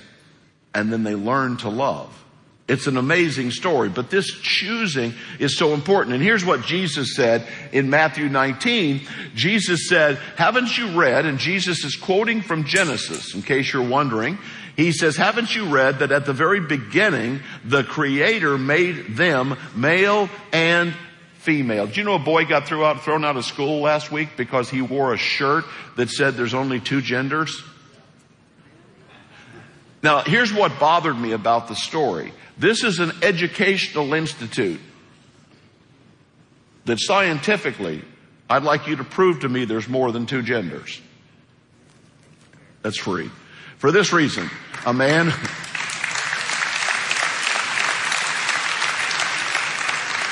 and 0.74 0.90
then 0.90 1.04
they 1.04 1.14
learn 1.14 1.58
to 1.58 1.68
love. 1.68 2.16
It's 2.66 2.86
an 2.86 2.96
amazing 2.96 3.50
story, 3.50 3.88
but 3.88 4.10
this 4.10 4.30
choosing 4.30 5.12
is 5.38 5.58
so 5.58 5.74
important. 5.74 6.14
And 6.14 6.22
here's 6.22 6.44
what 6.44 6.62
Jesus 6.62 7.14
said 7.14 7.46
in 7.72 7.90
Matthew 7.90 8.28
19. 8.28 9.02
Jesus 9.34 9.86
said, 9.88 10.16
haven't 10.36 10.78
you 10.78 10.98
read, 10.98 11.26
and 11.26 11.38
Jesus 11.38 11.84
is 11.84 11.96
quoting 11.96 12.40
from 12.40 12.64
Genesis, 12.64 13.34
in 13.34 13.42
case 13.42 13.72
you're 13.72 13.86
wondering. 13.86 14.38
He 14.76 14.92
says, 14.92 15.16
haven't 15.16 15.54
you 15.54 15.66
read 15.66 15.98
that 15.98 16.10
at 16.10 16.24
the 16.24 16.32
very 16.32 16.60
beginning, 16.60 17.40
the 17.64 17.84
creator 17.84 18.56
made 18.56 19.16
them 19.16 19.58
male 19.74 20.30
and 20.52 20.94
female. 21.34 21.86
Do 21.86 22.00
you 22.00 22.04
know 22.04 22.14
a 22.14 22.18
boy 22.20 22.46
got 22.46 22.66
thrown 22.66 22.84
out, 22.84 23.02
thrown 23.02 23.24
out 23.24 23.36
of 23.36 23.44
school 23.44 23.80
last 23.80 24.10
week 24.10 24.30
because 24.38 24.70
he 24.70 24.80
wore 24.80 25.12
a 25.12 25.18
shirt 25.18 25.64
that 25.96 26.08
said 26.08 26.34
there's 26.34 26.54
only 26.54 26.80
two 26.80 27.02
genders? 27.02 27.62
Now, 30.02 30.22
here's 30.22 30.52
what 30.52 30.78
bothered 30.78 31.18
me 31.18 31.32
about 31.32 31.68
the 31.68 31.74
story. 31.74 32.32
This 32.56 32.84
is 32.84 32.98
an 33.00 33.12
educational 33.22 34.14
institute 34.14 34.80
that 36.86 36.98
scientifically, 36.98 38.02
I'd 38.48 38.62
like 38.62 38.86
you 38.86 38.96
to 38.96 39.04
prove 39.04 39.40
to 39.40 39.48
me 39.48 39.66
there's 39.66 39.88
more 39.88 40.10
than 40.12 40.26
two 40.26 40.42
genders. 40.42 41.00
That's 42.82 42.98
free. 42.98 43.30
For 43.76 43.92
this 43.92 44.12
reason, 44.12 44.50
a 44.86 44.92
man, 44.94 45.30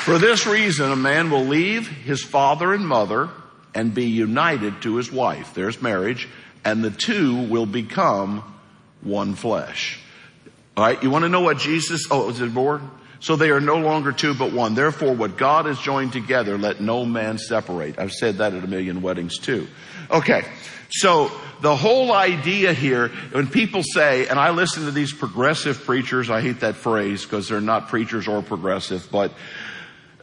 for 0.03 0.17
this 0.17 0.47
reason, 0.47 0.91
a 0.91 0.95
man 0.95 1.29
will 1.29 1.45
leave 1.45 1.87
his 1.87 2.23
father 2.23 2.73
and 2.73 2.87
mother 2.87 3.29
and 3.75 3.93
be 3.93 4.05
united 4.05 4.81
to 4.81 4.95
his 4.95 5.11
wife. 5.11 5.53
There's 5.53 5.81
marriage. 5.81 6.27
And 6.65 6.83
the 6.83 6.91
two 6.91 7.47
will 7.47 7.65
become 7.65 8.43
one 9.01 9.35
flesh. 9.35 9.99
All 10.75 10.85
right, 10.85 11.01
you 11.03 11.09
want 11.09 11.23
to 11.23 11.29
know 11.29 11.41
what 11.41 11.57
Jesus, 11.57 12.07
oh, 12.09 12.29
is 12.29 12.39
it 12.39 12.53
board? 12.53 12.81
So 13.19 13.35
they 13.35 13.49
are 13.49 13.59
no 13.59 13.77
longer 13.77 14.11
two 14.13 14.33
but 14.33 14.53
one. 14.53 14.75
Therefore, 14.75 15.13
what 15.13 15.35
God 15.37 15.65
has 15.65 15.77
joined 15.79 16.13
together, 16.13 16.57
let 16.57 16.79
no 16.79 17.05
man 17.05 17.37
separate. 17.37 17.99
I've 17.99 18.13
said 18.13 18.37
that 18.37 18.53
at 18.53 18.63
a 18.63 18.67
million 18.67 19.01
weddings 19.01 19.37
too. 19.37 19.67
Okay. 20.09 20.43
So 20.89 21.29
the 21.61 21.75
whole 21.75 22.13
idea 22.13 22.73
here, 22.73 23.09
when 23.31 23.47
people 23.47 23.83
say, 23.83 24.27
and 24.27 24.39
I 24.39 24.51
listen 24.51 24.85
to 24.85 24.91
these 24.91 25.13
progressive 25.13 25.83
preachers, 25.83 26.29
I 26.29 26.41
hate 26.41 26.61
that 26.61 26.75
phrase 26.75 27.23
because 27.23 27.49
they're 27.49 27.61
not 27.61 27.89
preachers 27.89 28.27
or 28.27 28.41
progressive, 28.41 29.09
but 29.11 29.33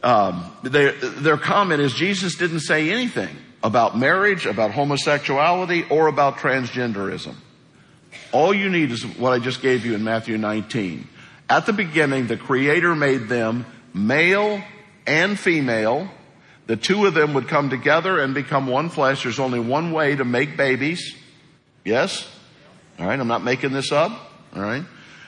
um, 0.03 0.51
their 0.63 1.37
comment 1.37 1.81
is 1.81 1.93
Jesus 1.93 2.35
didn't 2.35 2.61
say 2.61 2.89
anything 2.89 3.35
about 3.63 3.97
marriage, 3.97 4.45
about 4.45 4.71
homosexuality, 4.71 5.85
or 5.89 6.07
about 6.07 6.37
transgenderism. 6.37 7.35
All 8.31 8.53
you 8.53 8.69
need 8.69 8.91
is 8.91 9.05
what 9.05 9.33
I 9.33 9.39
just 9.39 9.61
gave 9.61 9.85
you 9.85 9.95
in 9.95 10.03
Matthew 10.03 10.37
19. 10.37 11.07
At 11.49 11.65
the 11.65 11.73
beginning, 11.73 12.27
the 12.27 12.37
Creator 12.37 12.95
made 12.95 13.29
them 13.29 13.65
male 13.93 14.61
and 15.05 15.39
female. 15.39 16.09
The 16.67 16.75
two 16.75 17.05
of 17.05 17.13
them 17.13 17.33
would 17.33 17.47
come 17.47 17.69
together 17.69 18.19
and 18.19 18.33
become 18.33 18.67
one 18.67 18.89
flesh. 18.89 19.23
There's 19.23 19.39
only 19.39 19.59
one 19.59 19.93
way 19.93 20.15
to 20.15 20.25
make 20.25 20.57
babies. 20.57 21.15
Yes? 21.85 22.29
Alright, 22.99 23.19
I'm 23.19 23.27
not 23.27 23.43
making 23.43 23.71
this 23.71 23.91
up. 23.91 24.11
Alright? 24.55 24.83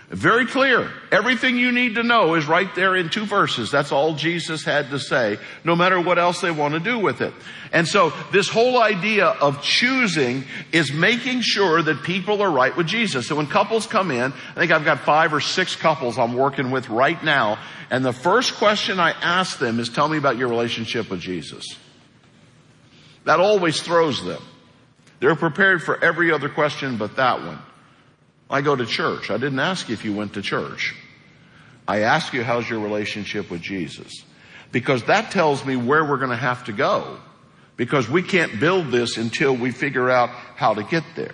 Very 0.09 0.47
clear. 0.47 0.91
Everything 1.11 1.55
you 1.59 1.71
need 1.71 1.95
to 1.95 2.03
know 2.03 2.33
is 2.33 2.47
right 2.47 2.73
there 2.73 2.95
in 2.95 3.09
two 3.09 3.25
verses. 3.25 3.69
That's 3.69 3.91
all 3.91 4.15
Jesus 4.15 4.63
had 4.63 4.89
to 4.89 4.97
say, 4.97 5.37
no 5.63 5.75
matter 5.75 6.01
what 6.01 6.17
else 6.17 6.41
they 6.41 6.49
want 6.49 6.73
to 6.73 6.79
do 6.79 6.97
with 6.97 7.21
it. 7.21 7.31
And 7.71 7.87
so 7.87 8.11
this 8.31 8.49
whole 8.49 8.81
idea 8.81 9.27
of 9.27 9.61
choosing 9.61 10.45
is 10.71 10.91
making 10.91 11.41
sure 11.41 11.83
that 11.83 12.01
people 12.01 12.41
are 12.41 12.49
right 12.49 12.75
with 12.75 12.87
Jesus. 12.87 13.27
So 13.27 13.35
when 13.35 13.45
couples 13.45 13.85
come 13.85 14.09
in, 14.09 14.33
I 14.33 14.53
think 14.55 14.71
I've 14.71 14.83
got 14.83 15.01
five 15.01 15.31
or 15.31 15.41
six 15.41 15.75
couples 15.75 16.17
I'm 16.17 16.33
working 16.33 16.71
with 16.71 16.89
right 16.89 17.23
now, 17.23 17.59
and 17.91 18.03
the 18.03 18.13
first 18.13 18.55
question 18.55 18.99
I 18.99 19.11
ask 19.11 19.59
them 19.59 19.79
is 19.79 19.89
tell 19.89 20.07
me 20.07 20.17
about 20.17 20.37
your 20.37 20.47
relationship 20.47 21.11
with 21.11 21.19
Jesus. 21.19 21.65
That 23.25 23.39
always 23.39 23.79
throws 23.79 24.25
them. 24.25 24.41
They're 25.19 25.35
prepared 25.35 25.83
for 25.83 26.03
every 26.03 26.31
other 26.31 26.49
question 26.49 26.97
but 26.97 27.17
that 27.17 27.45
one. 27.45 27.59
I 28.49 28.61
go 28.61 28.75
to 28.75 28.85
church. 28.85 29.29
I 29.29 29.37
didn't 29.37 29.59
ask 29.59 29.89
you 29.89 29.93
if 29.93 30.03
you 30.03 30.13
went 30.13 30.33
to 30.33 30.41
church. 30.41 30.95
I 31.87 32.01
ask 32.01 32.33
you 32.33 32.43
how's 32.43 32.69
your 32.69 32.79
relationship 32.79 33.49
with 33.49 33.61
Jesus? 33.61 34.23
Because 34.71 35.03
that 35.05 35.31
tells 35.31 35.65
me 35.65 35.75
where 35.75 36.03
we're 36.03 36.17
going 36.17 36.29
to 36.29 36.35
have 36.35 36.65
to 36.65 36.71
go. 36.71 37.19
Because 37.77 38.09
we 38.09 38.21
can't 38.21 38.59
build 38.59 38.91
this 38.91 39.17
until 39.17 39.55
we 39.55 39.71
figure 39.71 40.09
out 40.09 40.29
how 40.29 40.73
to 40.73 40.83
get 40.83 41.03
there. 41.15 41.33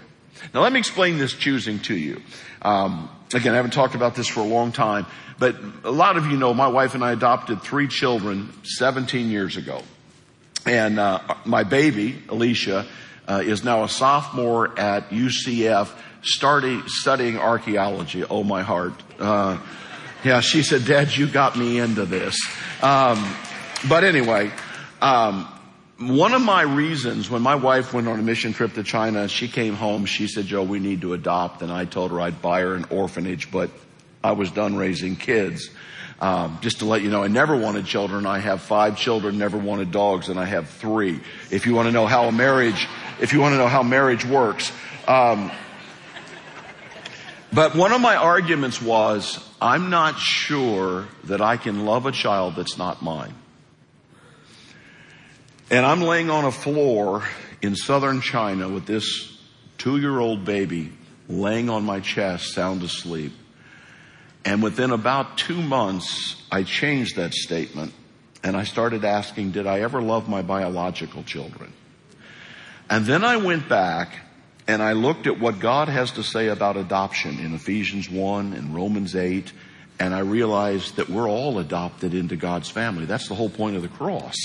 Now 0.54 0.62
let 0.62 0.72
me 0.72 0.80
explain 0.80 1.18
this 1.18 1.34
choosing 1.34 1.80
to 1.80 1.96
you. 1.96 2.22
Um, 2.62 3.10
again, 3.34 3.54
I 3.54 3.58
haven't 3.58 3.72
talked 3.72 3.96
about 3.96 4.16
this 4.16 4.28
for 4.28 4.42
a 4.42 4.46
long 4.46 4.72
time, 4.72 5.06
but 5.40 5.56
a 5.84 5.92
lot 5.92 6.18
of 6.18 6.28
you 6.28 6.38
know 6.38 6.54
my 6.54 6.68
wife 6.68 6.96
and 6.96 7.04
I 7.04 7.12
adopted 7.12 7.62
three 7.62 7.88
children 7.88 8.54
17 8.64 9.30
years 9.30 9.58
ago. 9.58 9.82
And 10.66 11.00
uh, 11.00 11.20
my 11.46 11.64
baby, 11.64 12.22
Alicia, 12.30 12.86
uh, 13.28 13.42
is 13.44 13.64
now 13.64 13.84
a 13.84 13.90
sophomore 13.90 14.78
at 14.80 15.10
UCF 15.10 15.90
starting 16.26 16.84
studying 16.88 17.38
archaeology. 17.38 18.24
Oh, 18.24 18.44
my 18.44 18.64
heart. 18.64 18.94
Uh, 19.20 19.60
yeah, 20.24 20.42
she 20.42 20.64
said, 20.64 20.86
Dad, 20.86 21.16
you 21.16 21.28
got 21.28 21.56
me 21.56 21.80
into 21.80 22.06
this. 22.06 22.36
Um, 22.82 23.36
but 23.88 24.04
anyway, 24.04 24.52
um, 25.02 25.48
one 26.00 26.34
of 26.34 26.42
my 26.42 26.64
reasons 26.64 27.30
when 27.30 27.42
my 27.42 27.56
wife 27.56 27.94
went 27.94 28.08
on 28.08 28.20
a 28.20 28.24
mission 28.24 28.52
trip 28.52 28.74
to 28.74 28.84
China, 28.84 29.28
she 29.28 29.48
came 29.48 29.76
home, 29.76 30.06
she 30.06 30.28
said, 30.28 30.46
Joe, 30.46 30.64
we 30.64 30.80
need 30.80 31.02
to 31.02 31.14
adopt. 31.14 31.62
And 31.62 31.72
I 31.72 31.86
told 31.86 32.12
her 32.12 32.20
I'd 32.20 32.42
buy 32.42 32.62
her 32.62 32.74
an 32.74 32.86
orphanage, 32.90 33.52
but 33.52 33.70
I 34.24 34.32
was 34.32 34.50
done 34.50 34.76
raising 34.76 35.16
kids. 35.16 35.70
Um, 36.20 36.58
just 36.62 36.80
to 36.80 36.86
let 36.86 37.02
you 37.02 37.10
know, 37.10 37.24
I 37.24 37.28
never 37.28 37.56
wanted 37.56 37.86
children. 37.86 38.26
I 38.26 38.40
have 38.40 38.62
five 38.62 38.98
children, 38.98 39.38
never 39.38 39.58
wanted 39.58 39.92
dogs, 39.92 40.30
and 40.30 40.40
I 40.40 40.46
have 40.46 40.70
three. 40.70 41.20
If 41.52 41.66
you 41.68 41.76
want 41.76 41.88
to 41.88 41.92
know 41.92 42.08
how 42.08 42.28
a 42.28 42.32
marriage, 42.32 42.88
if 43.22 43.34
you 43.34 43.42
want 43.42 43.54
to 43.54 43.58
know 43.58 43.68
how 43.68 43.84
marriage 43.84 44.26
works, 44.26 44.72
um, 45.08 45.52
but 47.56 47.74
one 47.74 47.94
of 47.94 48.02
my 48.02 48.18
arguments 48.18 48.82
was, 48.82 49.40
I'm 49.62 49.90
not 49.90 50.20
sure 50.20 51.08
that 51.24 51.42
I 51.42 51.56
can 51.56 51.86
love 51.86 52.06
a 52.06 52.12
child 52.12 52.56
that's 52.58 52.78
not 52.78 53.02
mine. 53.02 53.34
And 55.72 55.86
I'm 55.86 56.02
laying 56.02 56.30
on 56.30 56.44
a 56.44 56.52
floor 56.52 57.24
in 57.62 57.76
southern 57.76 58.20
China 58.20 58.68
with 58.68 58.86
this 58.86 59.40
two 59.78 59.98
year 59.98 60.20
old 60.20 60.44
baby 60.44 60.92
laying 61.30 61.70
on 61.70 61.86
my 61.86 62.02
chest, 62.02 62.54
sound 62.54 62.84
asleep. 62.84 63.32
And 64.44 64.62
within 64.62 64.92
about 64.92 65.38
two 65.38 65.62
months, 65.62 66.44
I 66.52 66.64
changed 66.64 67.16
that 67.16 67.34
statement 67.34 67.94
and 68.44 68.56
I 68.56 68.66
started 68.66 69.04
asking, 69.06 69.52
did 69.52 69.66
I 69.66 69.80
ever 69.80 70.02
love 70.02 70.30
my 70.30 70.42
biological 70.42 71.24
children? 71.24 71.74
And 72.90 73.06
then 73.06 73.24
I 73.24 73.38
went 73.38 73.68
back 73.68 74.18
and 74.68 74.82
I 74.82 74.94
looked 74.94 75.28
at 75.28 75.40
what 75.40 75.60
God 75.60 75.90
has 75.90 76.12
to 76.14 76.24
say 76.24 76.48
about 76.48 76.78
adoption 76.78 77.40
in 77.40 77.54
Ephesians 77.54 78.10
1 78.10 78.54
and 78.54 78.74
Romans 78.74 79.16
8, 79.16 79.52
and 80.00 80.14
I 80.14 80.20
realized 80.20 80.96
that 80.96 81.10
we're 81.10 81.30
all 81.30 81.60
adopted 81.60 82.14
into 82.14 82.36
God's 82.36 82.70
family. 82.70 83.06
That's 83.06 83.28
the 83.28 83.36
whole 83.36 83.50
point 83.50 83.76
of 83.76 83.82
the 83.82 83.88
cross. 83.88 84.36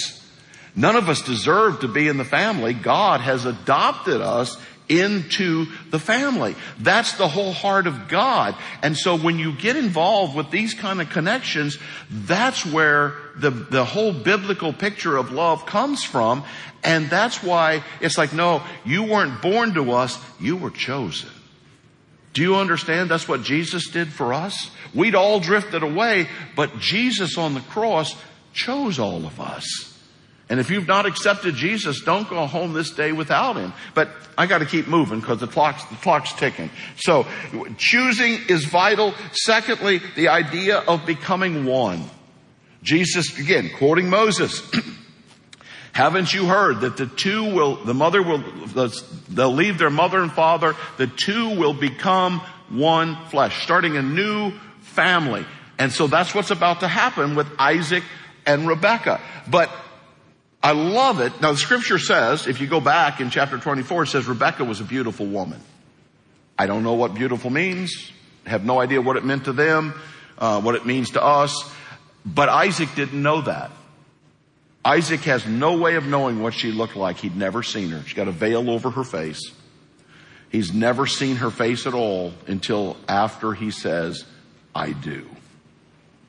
None 0.76 0.94
of 0.94 1.08
us 1.08 1.22
deserve 1.22 1.80
to 1.80 1.88
be 1.88 2.06
in 2.06 2.16
the 2.16 2.24
family. 2.24 2.74
God 2.74 3.20
has 3.20 3.44
adopted 3.44 4.20
us 4.20 4.56
into 4.90 5.66
the 5.90 5.98
family. 5.98 6.56
That's 6.78 7.12
the 7.12 7.28
whole 7.28 7.52
heart 7.52 7.86
of 7.86 8.08
God. 8.08 8.56
And 8.82 8.96
so 8.96 9.16
when 9.16 9.38
you 9.38 9.52
get 9.52 9.76
involved 9.76 10.36
with 10.36 10.50
these 10.50 10.74
kind 10.74 11.00
of 11.00 11.08
connections, 11.08 11.78
that's 12.10 12.66
where 12.66 13.14
the, 13.36 13.50
the 13.50 13.84
whole 13.84 14.12
biblical 14.12 14.72
picture 14.72 15.16
of 15.16 15.30
love 15.32 15.64
comes 15.64 16.02
from. 16.02 16.44
And 16.82 17.08
that's 17.08 17.42
why 17.42 17.84
it's 18.00 18.18
like, 18.18 18.32
no, 18.32 18.62
you 18.84 19.04
weren't 19.04 19.40
born 19.40 19.74
to 19.74 19.92
us, 19.92 20.18
you 20.40 20.56
were 20.56 20.70
chosen. 20.70 21.30
Do 22.32 22.42
you 22.42 22.56
understand? 22.56 23.10
That's 23.10 23.28
what 23.28 23.42
Jesus 23.42 23.88
did 23.88 24.12
for 24.12 24.32
us. 24.32 24.70
We'd 24.94 25.14
all 25.14 25.40
drifted 25.40 25.82
away, 25.82 26.28
but 26.56 26.78
Jesus 26.78 27.38
on 27.38 27.54
the 27.54 27.60
cross 27.60 28.14
chose 28.52 28.98
all 28.98 29.26
of 29.26 29.40
us. 29.40 29.89
And 30.50 30.58
if 30.58 30.68
you've 30.68 30.88
not 30.88 31.06
accepted 31.06 31.54
Jesus, 31.54 32.00
don't 32.00 32.28
go 32.28 32.44
home 32.46 32.72
this 32.72 32.90
day 32.90 33.12
without 33.12 33.56
him. 33.56 33.72
But 33.94 34.10
I 34.36 34.46
gotta 34.46 34.66
keep 34.66 34.88
moving 34.88 35.20
because 35.20 35.38
the 35.38 35.46
clock's, 35.46 35.84
the 35.84 35.94
clock's 35.96 36.32
ticking. 36.32 36.70
So, 36.96 37.26
choosing 37.78 38.40
is 38.48 38.64
vital. 38.64 39.14
Secondly, 39.32 40.02
the 40.16 40.28
idea 40.28 40.78
of 40.78 41.06
becoming 41.06 41.64
one. 41.64 42.04
Jesus, 42.82 43.38
again, 43.38 43.70
quoting 43.78 44.10
Moses, 44.10 44.60
Haven't 45.92 46.32
you 46.32 46.46
heard 46.46 46.82
that 46.82 46.96
the 46.96 47.06
two 47.06 47.52
will, 47.52 47.76
the 47.76 47.94
mother 47.94 48.22
will, 48.22 48.44
they'll 49.28 49.52
leave 49.52 49.78
their 49.78 49.90
mother 49.90 50.22
and 50.22 50.30
father, 50.30 50.76
the 50.98 51.08
two 51.08 51.58
will 51.58 51.74
become 51.74 52.40
one 52.68 53.16
flesh, 53.26 53.64
starting 53.64 53.96
a 53.96 54.02
new 54.02 54.52
family. 54.80 55.44
And 55.78 55.92
so 55.92 56.06
that's 56.06 56.34
what's 56.34 56.50
about 56.50 56.80
to 56.80 56.88
happen 56.88 57.34
with 57.34 57.48
Isaac 57.58 58.04
and 58.46 58.68
Rebecca. 58.68 59.20
But 59.48 59.70
I 60.62 60.72
love 60.72 61.20
it. 61.20 61.40
Now 61.40 61.52
the 61.52 61.58
scripture 61.58 61.98
says, 61.98 62.46
if 62.46 62.60
you 62.60 62.66
go 62.66 62.80
back 62.80 63.20
in 63.20 63.30
chapter 63.30 63.58
24, 63.58 64.02
it 64.02 64.06
says 64.08 64.26
Rebecca 64.26 64.64
was 64.64 64.80
a 64.80 64.84
beautiful 64.84 65.26
woman. 65.26 65.60
I 66.58 66.66
don't 66.66 66.82
know 66.82 66.94
what 66.94 67.14
beautiful 67.14 67.50
means. 67.50 68.12
Have 68.46 68.64
no 68.64 68.80
idea 68.80 69.00
what 69.00 69.16
it 69.16 69.24
meant 69.24 69.46
to 69.46 69.52
them, 69.52 69.94
uh, 70.38 70.60
what 70.60 70.74
it 70.74 70.84
means 70.84 71.10
to 71.10 71.22
us. 71.22 71.72
But 72.26 72.50
Isaac 72.50 72.94
didn't 72.94 73.22
know 73.22 73.40
that. 73.42 73.70
Isaac 74.84 75.20
has 75.20 75.46
no 75.46 75.78
way 75.78 75.96
of 75.96 76.06
knowing 76.06 76.42
what 76.42 76.54
she 76.54 76.72
looked 76.72 76.96
like. 76.96 77.18
He'd 77.18 77.36
never 77.36 77.62
seen 77.62 77.90
her. 77.90 78.02
She's 78.02 78.14
got 78.14 78.28
a 78.28 78.32
veil 78.32 78.70
over 78.70 78.90
her 78.90 79.04
face. 79.04 79.52
He's 80.50 80.72
never 80.72 81.06
seen 81.06 81.36
her 81.36 81.50
face 81.50 81.86
at 81.86 81.94
all 81.94 82.32
until 82.46 82.96
after 83.08 83.52
he 83.52 83.70
says, 83.70 84.24
I 84.74 84.92
do. 84.92 85.26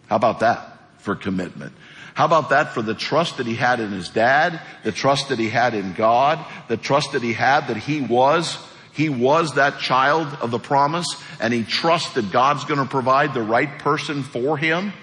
How 0.07 0.17
about 0.17 0.41
that 0.41 0.77
for 0.99 1.15
commitment? 1.15 1.73
How 2.13 2.25
about 2.25 2.49
that 2.49 2.73
for 2.73 2.81
the 2.81 2.93
trust 2.93 3.37
that 3.37 3.47
he 3.47 3.55
had 3.55 3.79
in 3.79 3.91
his 3.91 4.09
dad, 4.09 4.61
the 4.83 4.91
trust 4.91 5.29
that 5.29 5.39
he 5.39 5.49
had 5.49 5.73
in 5.73 5.93
God, 5.93 6.45
the 6.67 6.77
trust 6.77 7.13
that 7.13 7.21
he 7.21 7.33
had 7.33 7.67
that 7.67 7.77
he 7.77 8.01
was, 8.01 8.57
he 8.93 9.09
was 9.09 9.55
that 9.55 9.79
child 9.79 10.27
of 10.41 10.51
the 10.51 10.59
promise 10.59 11.07
and 11.39 11.53
he 11.53 11.63
trusted 11.63 12.31
God's 12.31 12.65
going 12.65 12.79
to 12.79 12.85
provide 12.85 13.33
the 13.33 13.41
right 13.41 13.79
person 13.79 14.23
for 14.23 14.57
him? 14.57 14.93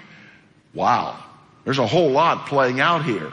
Wow. 0.73 1.23
There's 1.65 1.79
a 1.79 1.87
whole 1.87 2.11
lot 2.11 2.45
playing 2.47 2.79
out 2.79 3.03
here. 3.03 3.31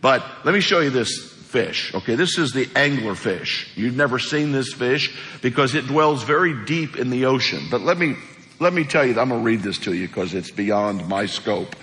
But 0.00 0.24
let 0.44 0.54
me 0.54 0.60
show 0.60 0.80
you 0.80 0.90
this 0.90 1.32
fish. 1.32 1.94
Okay, 1.94 2.16
this 2.16 2.38
is 2.38 2.52
the 2.52 2.68
angler 2.76 3.14
fish. 3.14 3.72
You've 3.76 3.96
never 3.96 4.18
seen 4.18 4.52
this 4.52 4.72
fish 4.72 5.16
because 5.40 5.74
it 5.74 5.86
dwells 5.86 6.22
very 6.22 6.64
deep 6.64 6.96
in 6.96 7.10
the 7.10 7.26
ocean. 7.26 7.66
But 7.70 7.80
let 7.80 7.98
me, 7.98 8.16
let 8.60 8.72
me 8.72 8.84
tell 8.84 9.04
you, 9.04 9.18
I'm 9.18 9.30
gonna 9.30 9.42
read 9.42 9.62
this 9.62 9.78
to 9.80 9.94
you 9.94 10.06
because 10.06 10.34
it's 10.34 10.50
beyond 10.50 11.08
my 11.08 11.26
scope. 11.26 11.74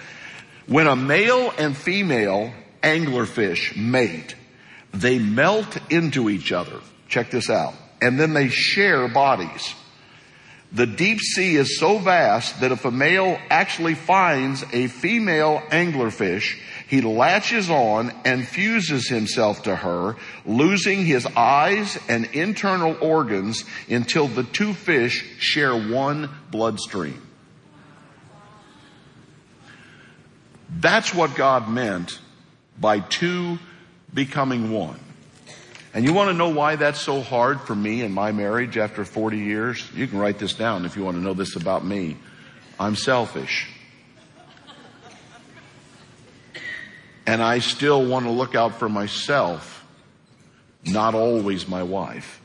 When 0.68 0.88
a 0.88 0.96
male 0.96 1.52
and 1.58 1.76
female 1.76 2.54
anglerfish 2.82 3.76
mate, 3.76 4.36
they 4.94 5.20
melt 5.20 5.78
into 5.92 6.30
each 6.30 6.52
other. 6.52 6.80
Check 7.08 7.32
this 7.32 7.50
out. 7.50 7.74
And 8.02 8.20
then 8.20 8.34
they 8.34 8.50
share 8.50 9.08
bodies. 9.08 9.76
The 10.72 10.88
deep 10.88 11.20
sea 11.20 11.56
is 11.56 11.80
so 11.80 12.00
vast 12.00 12.62
that 12.62 12.72
if 12.72 12.84
a 12.84 12.92
male 12.92 13.38
actually 13.50 13.94
finds 13.94 14.64
a 14.74 14.88
female 14.88 15.62
anglerfish, 15.70 16.58
he 16.88 17.02
latches 17.02 17.70
on 17.70 18.12
and 18.26 18.48
fuses 18.48 19.08
himself 19.08 19.64
to 19.64 19.76
her, 19.76 20.16
losing 20.46 21.06
his 21.06 21.28
eyes 21.36 22.00
and 22.10 22.26
internal 22.34 22.98
organs 23.02 23.64
until 23.88 24.28
the 24.28 24.44
two 24.44 24.74
fish 24.74 25.24
share 25.38 25.76
one 25.76 26.30
bloodstream. 26.50 27.22
That's 30.80 31.14
what 31.14 31.36
God 31.36 31.70
meant 31.70 32.20
by 32.80 33.00
two 33.00 33.60
becoming 34.14 34.72
one. 34.72 35.00
And 35.94 36.04
you 36.04 36.14
want 36.14 36.30
to 36.30 36.34
know 36.34 36.50
why 36.50 36.76
that's 36.76 37.00
so 37.00 37.22
hard 37.22 37.62
for 37.62 37.76
me 37.76 38.02
in 38.02 38.12
my 38.12 38.32
marriage 38.32 38.78
after 38.78 39.06
40 39.06 39.38
years? 39.38 39.88
You 39.94 40.08
can 40.08 40.18
write 40.18 40.40
this 40.40 40.54
down 40.54 40.86
if 40.86 40.96
you 40.96 41.04
want 41.04 41.18
to 41.18 41.22
know 41.22 41.36
this 41.36 41.56
about 41.56 41.86
me. 41.86 42.18
I'm 42.80 42.96
selfish. 42.96 43.70
And 47.28 47.42
I 47.42 47.60
still 47.60 48.06
want 48.06 48.26
to 48.26 48.32
look 48.32 48.56
out 48.56 48.80
for 48.80 48.90
myself, 48.90 49.86
not 50.84 51.16
always 51.16 51.68
my 51.68 51.84
wife. 51.84 52.42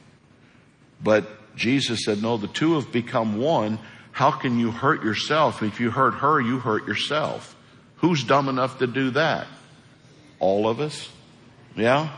But 1.03 1.57
Jesus 1.57 2.05
said, 2.05 2.23
no, 2.23 2.37
the 2.37 2.47
two 2.49 2.75
have 2.75 2.93
become 2.93 3.39
one. 3.39 3.79
How 4.13 4.31
can 4.31 4.59
you 4.59 4.71
hurt 4.71 5.03
yourself? 5.03 5.63
If 5.63 5.81
you 5.81 5.91
hurt 5.91 6.15
her, 6.17 6.41
you 6.41 6.59
hurt 6.59 6.87
yourself. 6.87 7.57
Who's 7.99 8.25
dumb 8.25 8.49
enough 8.49 8.79
to 8.79 8.87
do 8.87 9.11
that? 9.11 9.47
All 10.39 10.69
of 10.69 10.81
us? 10.81 11.09
Yeah? 11.77 12.11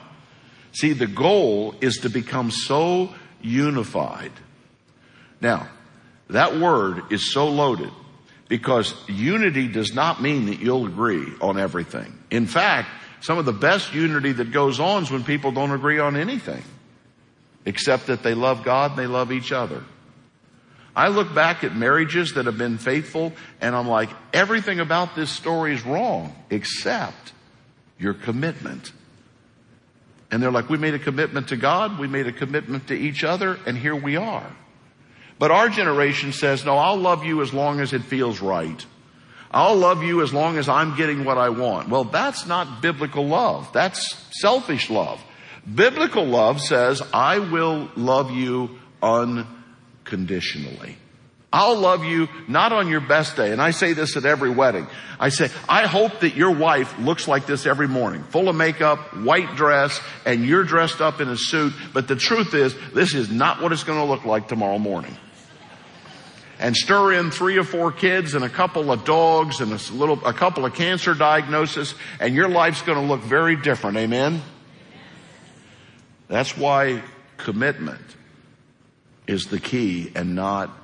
See, 0.73 0.93
the 0.93 1.07
goal 1.07 1.75
is 1.81 1.99
to 1.99 2.09
become 2.09 2.51
so 2.51 3.13
unified. 3.41 4.33
Now, 5.41 5.69
that 6.29 6.59
word 6.59 7.13
is 7.13 7.33
so 7.33 7.49
loaded 7.49 7.91
because 8.49 8.95
unity 9.09 9.69
does 9.69 9.95
not 9.95 10.23
mean 10.23 10.47
that 10.47 10.61
you'll 10.61 10.87
agree 10.87 11.27
on 11.41 11.59
everything. 11.59 12.19
In 12.31 12.47
fact, 12.47 12.89
some 13.21 13.39
of 13.39 13.45
the 13.45 13.53
best 13.53 13.95
unity 13.95 14.33
that 14.33 14.53
goes 14.53 14.81
on 14.81 15.03
is 15.05 15.11
when 15.11 15.25
people 15.25 15.53
don't 15.53 15.73
agree 15.73 15.99
on 15.99 16.17
anything, 16.17 16.63
except 17.65 18.07
that 18.07 18.23
they 18.23 18.35
love 18.35 18.65
God 18.65 18.93
and 18.93 18.99
they 18.99 19.07
love 19.07 19.33
each 19.33 19.53
other. 19.53 19.83
I 21.01 21.09
look 21.09 21.35
back 21.35 21.65
at 21.65 21.75
marriages 21.75 22.35
that 22.35 22.45
have 22.45 22.59
been 22.59 22.77
faithful 22.77 23.33
and 23.59 23.75
I'm 23.75 23.89
like, 23.89 24.11
everything 24.35 24.81
about 24.81 25.17
this 25.17 25.31
story 25.31 25.73
is 25.73 25.83
wrong 25.87 26.37
except 26.51 27.33
your 27.99 28.13
commitment. 28.13 28.93
And 30.31 30.43
they're 30.43 30.51
like, 30.51 30.69
we 30.69 30.77
made 30.77 30.93
a 30.93 30.99
commitment 30.99 31.49
to 31.49 31.57
God, 31.57 31.99
we 31.99 32.07
made 32.07 32.27
a 32.27 32.33
commitment 32.33 32.89
to 32.89 32.95
each 32.95 33.25
other, 33.25 33.59
and 33.65 33.79
here 33.79 33.97
we 33.97 34.17
are. 34.17 34.55
But 35.39 35.51
our 35.51 35.71
generation 35.71 36.35
says, 36.35 36.67
no, 36.67 36.77
I'll 36.77 36.99
love 36.99 37.25
you 37.25 37.41
as 37.41 37.55
long 37.55 37.81
as 37.81 37.95
it 37.95 38.03
feels 38.03 38.43
right. 38.43 38.85
I'll 39.51 39.77
love 39.77 40.03
you 40.03 40.21
as 40.21 40.35
long 40.35 40.59
as 40.59 40.69
I'm 40.69 40.99
getting 40.99 41.25
what 41.25 41.39
I 41.39 41.49
want. 41.49 41.89
Well, 41.89 42.05
that's 42.05 42.45
not 42.45 42.83
biblical 42.83 43.27
love. 43.27 43.73
That's 43.73 44.23
selfish 44.43 44.91
love. 44.91 45.19
Biblical 45.75 46.27
love 46.27 46.61
says, 46.61 47.03
I 47.15 47.39
will 47.39 47.89
love 47.97 48.33
you 48.33 48.79
unconditionally. 49.03 49.60
I'll 51.53 51.77
love 51.77 52.05
you 52.05 52.29
not 52.47 52.73
on 52.73 52.87
your 52.89 53.01
best 53.01 53.37
day. 53.37 53.51
And 53.51 53.61
I 53.61 53.73
say 53.73 53.93
this 53.93 54.17
at 54.17 54.25
every 54.25 54.51
wedding. 54.51 54.87
I 55.19 55.31
say, 55.31 55.51
I 55.69 55.89
hope 55.89 56.21
that 56.21 56.37
your 56.37 56.53
wife 56.53 56.97
looks 57.01 57.27
like 57.27 57.47
this 57.47 57.67
every 57.67 57.89
morning, 57.89 58.23
full 58.23 58.49
of 58.49 58.55
makeup, 58.55 59.17
white 59.17 59.57
dress, 59.57 60.01
and 60.25 60.47
you're 60.47 60.63
dressed 60.63 61.01
up 61.01 61.21
in 61.21 61.29
a 61.29 61.37
suit. 61.37 61.73
But 61.93 62.07
the 62.07 62.15
truth 62.15 62.55
is, 62.55 62.75
this 62.95 63.15
is 63.15 63.31
not 63.31 63.61
what 63.61 63.73
it's 63.73 63.83
going 63.83 63.99
to 63.99 64.05
look 64.05 64.25
like 64.25 64.47
tomorrow 64.47 64.79
morning 64.79 65.17
and 66.61 66.77
stir 66.77 67.15
in 67.15 67.31
three 67.31 67.57
or 67.57 67.65
four 67.65 67.91
kids 67.91 68.35
and 68.35 68.45
a 68.45 68.49
couple 68.49 68.93
of 68.93 69.05
dogs 69.05 69.61
and 69.61 69.73
a 69.73 69.93
little, 69.95 70.25
a 70.27 70.33
couple 70.33 70.67
of 70.67 70.75
cancer 70.75 71.15
diagnoses 71.15 71.95
and 72.21 72.35
your 72.35 72.49
life's 72.49 72.83
going 72.83 73.01
to 73.01 73.05
look 73.05 73.23
very 73.23 73.57
different. 73.57 73.97
Amen. 73.97 74.43
That's 76.29 76.57
why 76.57 77.03
commitment 77.39 78.03
is 79.31 79.47
the 79.47 79.61
key 79.61 80.11
and 80.17 80.35
not 80.35 80.77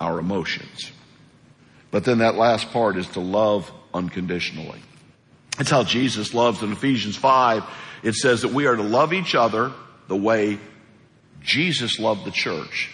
our 0.00 0.20
emotions. 0.20 0.92
But 1.90 2.04
then 2.04 2.18
that 2.18 2.36
last 2.36 2.70
part 2.70 2.96
is 2.96 3.08
to 3.08 3.20
love 3.20 3.70
unconditionally. 3.92 4.80
That's 5.58 5.70
how 5.70 5.82
Jesus 5.82 6.32
loves 6.32 6.62
in 6.62 6.70
Ephesians 6.70 7.16
5. 7.16 7.64
It 8.04 8.14
says 8.14 8.42
that 8.42 8.52
we 8.52 8.66
are 8.66 8.76
to 8.76 8.82
love 8.82 9.12
each 9.12 9.34
other 9.34 9.72
the 10.06 10.16
way 10.16 10.60
Jesus 11.42 11.98
loved 11.98 12.24
the 12.24 12.30
church. 12.30 12.90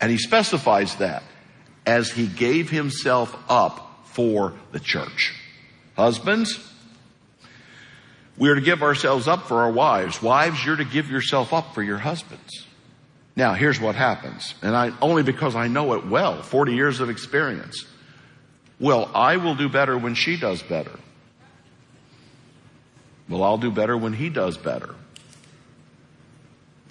And 0.00 0.10
he 0.10 0.18
specifies 0.18 0.96
that 0.96 1.22
as 1.86 2.10
he 2.10 2.26
gave 2.26 2.70
himself 2.70 3.36
up 3.48 4.00
for 4.06 4.54
the 4.72 4.80
church. 4.80 5.32
Husbands, 5.96 6.58
we 8.36 8.48
are 8.48 8.56
to 8.56 8.60
give 8.60 8.82
ourselves 8.82 9.28
up 9.28 9.46
for 9.46 9.60
our 9.60 9.70
wives. 9.70 10.20
Wives, 10.20 10.64
you're 10.64 10.76
to 10.76 10.84
give 10.84 11.08
yourself 11.08 11.52
up 11.52 11.72
for 11.72 11.84
your 11.84 11.98
husbands. 11.98 12.67
Now, 13.38 13.54
here's 13.54 13.78
what 13.78 13.94
happens, 13.94 14.56
and 14.62 14.74
I, 14.74 14.90
only 15.00 15.22
because 15.22 15.54
I 15.54 15.68
know 15.68 15.94
it 15.94 16.04
well, 16.04 16.42
40 16.42 16.74
years 16.74 16.98
of 16.98 17.08
experience. 17.08 17.86
Well, 18.80 19.08
I 19.14 19.36
will 19.36 19.54
do 19.54 19.68
better 19.68 19.96
when 19.96 20.16
she 20.16 20.36
does 20.36 20.60
better. 20.60 20.90
Well, 23.28 23.44
I'll 23.44 23.56
do 23.56 23.70
better 23.70 23.96
when 23.96 24.12
he 24.12 24.28
does 24.28 24.56
better. 24.56 24.92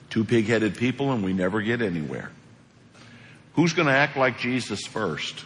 Two 0.09 0.23
pig-headed 0.23 0.77
people 0.77 1.11
and 1.11 1.21
we 1.21 1.33
never 1.33 1.61
get 1.61 1.81
anywhere. 1.81 2.31
Who's 3.55 3.73
going 3.73 3.89
to 3.89 3.93
act 3.93 4.15
like 4.15 4.39
Jesus 4.39 4.87
first? 4.87 5.43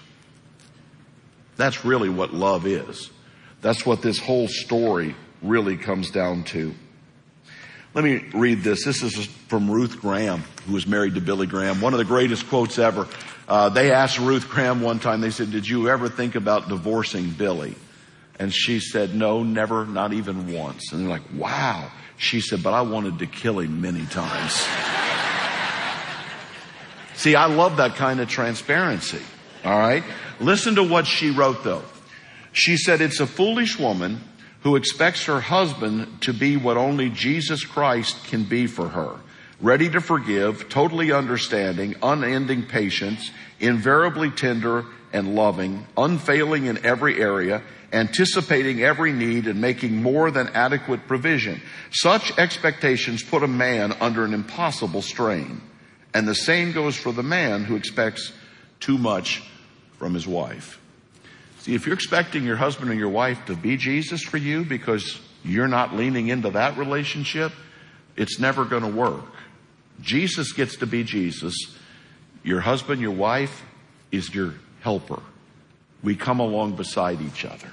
That's 1.57 1.83
really 1.83 2.09
what 2.09 2.31
love 2.31 2.67
is. 2.67 3.09
That's 3.61 3.87
what 3.87 4.03
this 4.03 4.19
whole 4.19 4.47
story 4.47 5.15
really 5.41 5.77
comes 5.77 6.11
down 6.11 6.43
to. 6.43 6.75
Let 7.93 8.06
me 8.06 8.23
read 8.34 8.63
this. 8.63 8.86
This 8.86 9.04
is 9.04 9.25
from 9.25 9.69
Ruth 9.69 9.99
Graham, 9.99 10.43
who 10.65 10.73
was 10.73 10.88
married 10.88 11.15
to 11.15 11.21
Billy 11.21 11.45
Graham. 11.45 11.82
One 11.82 11.93
of 11.93 11.97
the 11.97 12.06
greatest 12.06 12.47
quotes 12.47 12.80
ever. 12.80 13.06
Uh, 13.49 13.67
they 13.67 13.91
asked 13.91 14.17
Ruth 14.17 14.47
Graham 14.49 14.82
one 14.82 14.99
time, 14.99 15.19
they 15.19 15.30
said, 15.30 15.51
did 15.51 15.67
you 15.67 15.89
ever 15.89 16.08
think 16.08 16.36
about 16.36 16.69
divorcing 16.69 17.32
Billy? 17.32 17.75
And 18.39 18.54
she 18.54 18.80
said, 18.80 19.13
no, 19.13 19.43
never, 19.43 19.86
not 19.86 20.13
even 20.13 20.54
once. 20.54 20.93
And 20.93 21.01
they're 21.01 21.10
like, 21.10 21.23
wow. 21.36 21.91
She 22.15 22.39
said, 22.39 22.63
but 22.63 22.73
I 22.73 22.82
wanted 22.82 23.19
to 23.19 23.25
kill 23.25 23.60
him 23.60 23.82
many 23.82 24.06
times. 24.06 24.54
See, 27.15 27.36
I 27.36 27.47
love 27.47 27.75
that 27.77 27.95
kind 27.97 28.21
of 28.21 28.30
transparency. 28.30 29.21
All 29.65 29.77
right. 29.77 30.04
Listen 30.39 30.75
to 30.75 30.84
what 30.84 31.06
she 31.06 31.30
wrote 31.30 31.63
though. 31.65 31.84
She 32.54 32.77
said, 32.77 33.01
it's 33.01 33.19
a 33.19 33.27
foolish 33.27 33.77
woman 33.77 34.21
who 34.62 34.76
expects 34.76 35.26
her 35.26 35.41
husband 35.41 36.21
to 36.21 36.34
be 36.34 36.58
what 36.58 36.78
only 36.78 37.10
Jesus 37.10 37.65
Christ 37.65 38.24
can 38.26 38.43
be 38.43 38.67
for 38.67 38.89
her. 38.89 39.15
Ready 39.60 39.89
to 39.89 40.02
forgive, 40.02 40.69
totally 40.69 41.12
understanding, 41.12 41.95
unending 42.02 42.63
patience, 42.65 43.32
invariably 43.60 44.32
tender 44.32 44.86
and 45.13 45.36
loving, 45.36 45.86
unfailing 45.97 46.65
in 46.65 46.84
every 46.86 47.21
area, 47.21 47.62
anticipating 47.93 48.82
every 48.82 49.12
need 49.12 49.47
and 49.47 49.62
making 49.62 50.02
more 50.02 50.32
than 50.32 50.47
adequate 50.50 51.08
provision. 51.08 51.62
Such 51.91 52.38
expectations 52.39 53.21
put 53.21 53.43
a 53.43 53.47
man 53.47 53.93
under 54.00 54.24
an 54.24 54.34
impossible 54.34 55.02
strain. 55.02 55.62
And 56.13 56.28
the 56.28 56.36
same 56.36 56.71
goes 56.71 56.95
for 56.95 57.12
the 57.12 57.24
man 57.24 57.63
who 57.63 57.76
expects 57.76 58.34
too 58.80 58.97
much 58.97 59.43
from 59.93 60.13
his 60.13 60.28
wife. 60.28 60.81
See, 61.62 61.76
if 61.76 61.86
you're 61.86 61.93
expecting 61.93 62.43
your 62.43 62.56
husband 62.56 62.89
or 62.89 62.95
your 62.95 63.10
wife 63.10 63.45
to 63.45 63.56
be 63.56 63.78
Jesus 63.78 64.24
for 64.24 64.38
you 64.38 64.65
because 64.65 65.21
you're 65.43 65.67
not 65.67 65.95
leaning 65.95 66.30
into 66.30 66.50
that 66.50 66.76
relationship, 66.76 67.52
it's 68.15 68.39
never 68.39 68.65
going 68.65 68.82
to 68.82 68.89
work. 68.89 69.32
Jesus 70.02 70.54
gets 70.54 70.78
to 70.78 70.88
be 70.88 71.04
Jesus. 71.04 71.56
Your 72.43 72.62
husband, 72.62 73.00
your 73.00 73.12
wife 73.12 73.63
is 74.12 74.34
your 74.34 74.56
helper. 74.80 75.21
We 76.02 76.15
come 76.15 76.39
along 76.39 76.78
beside 76.78 77.21
each 77.21 77.45
other. 77.45 77.71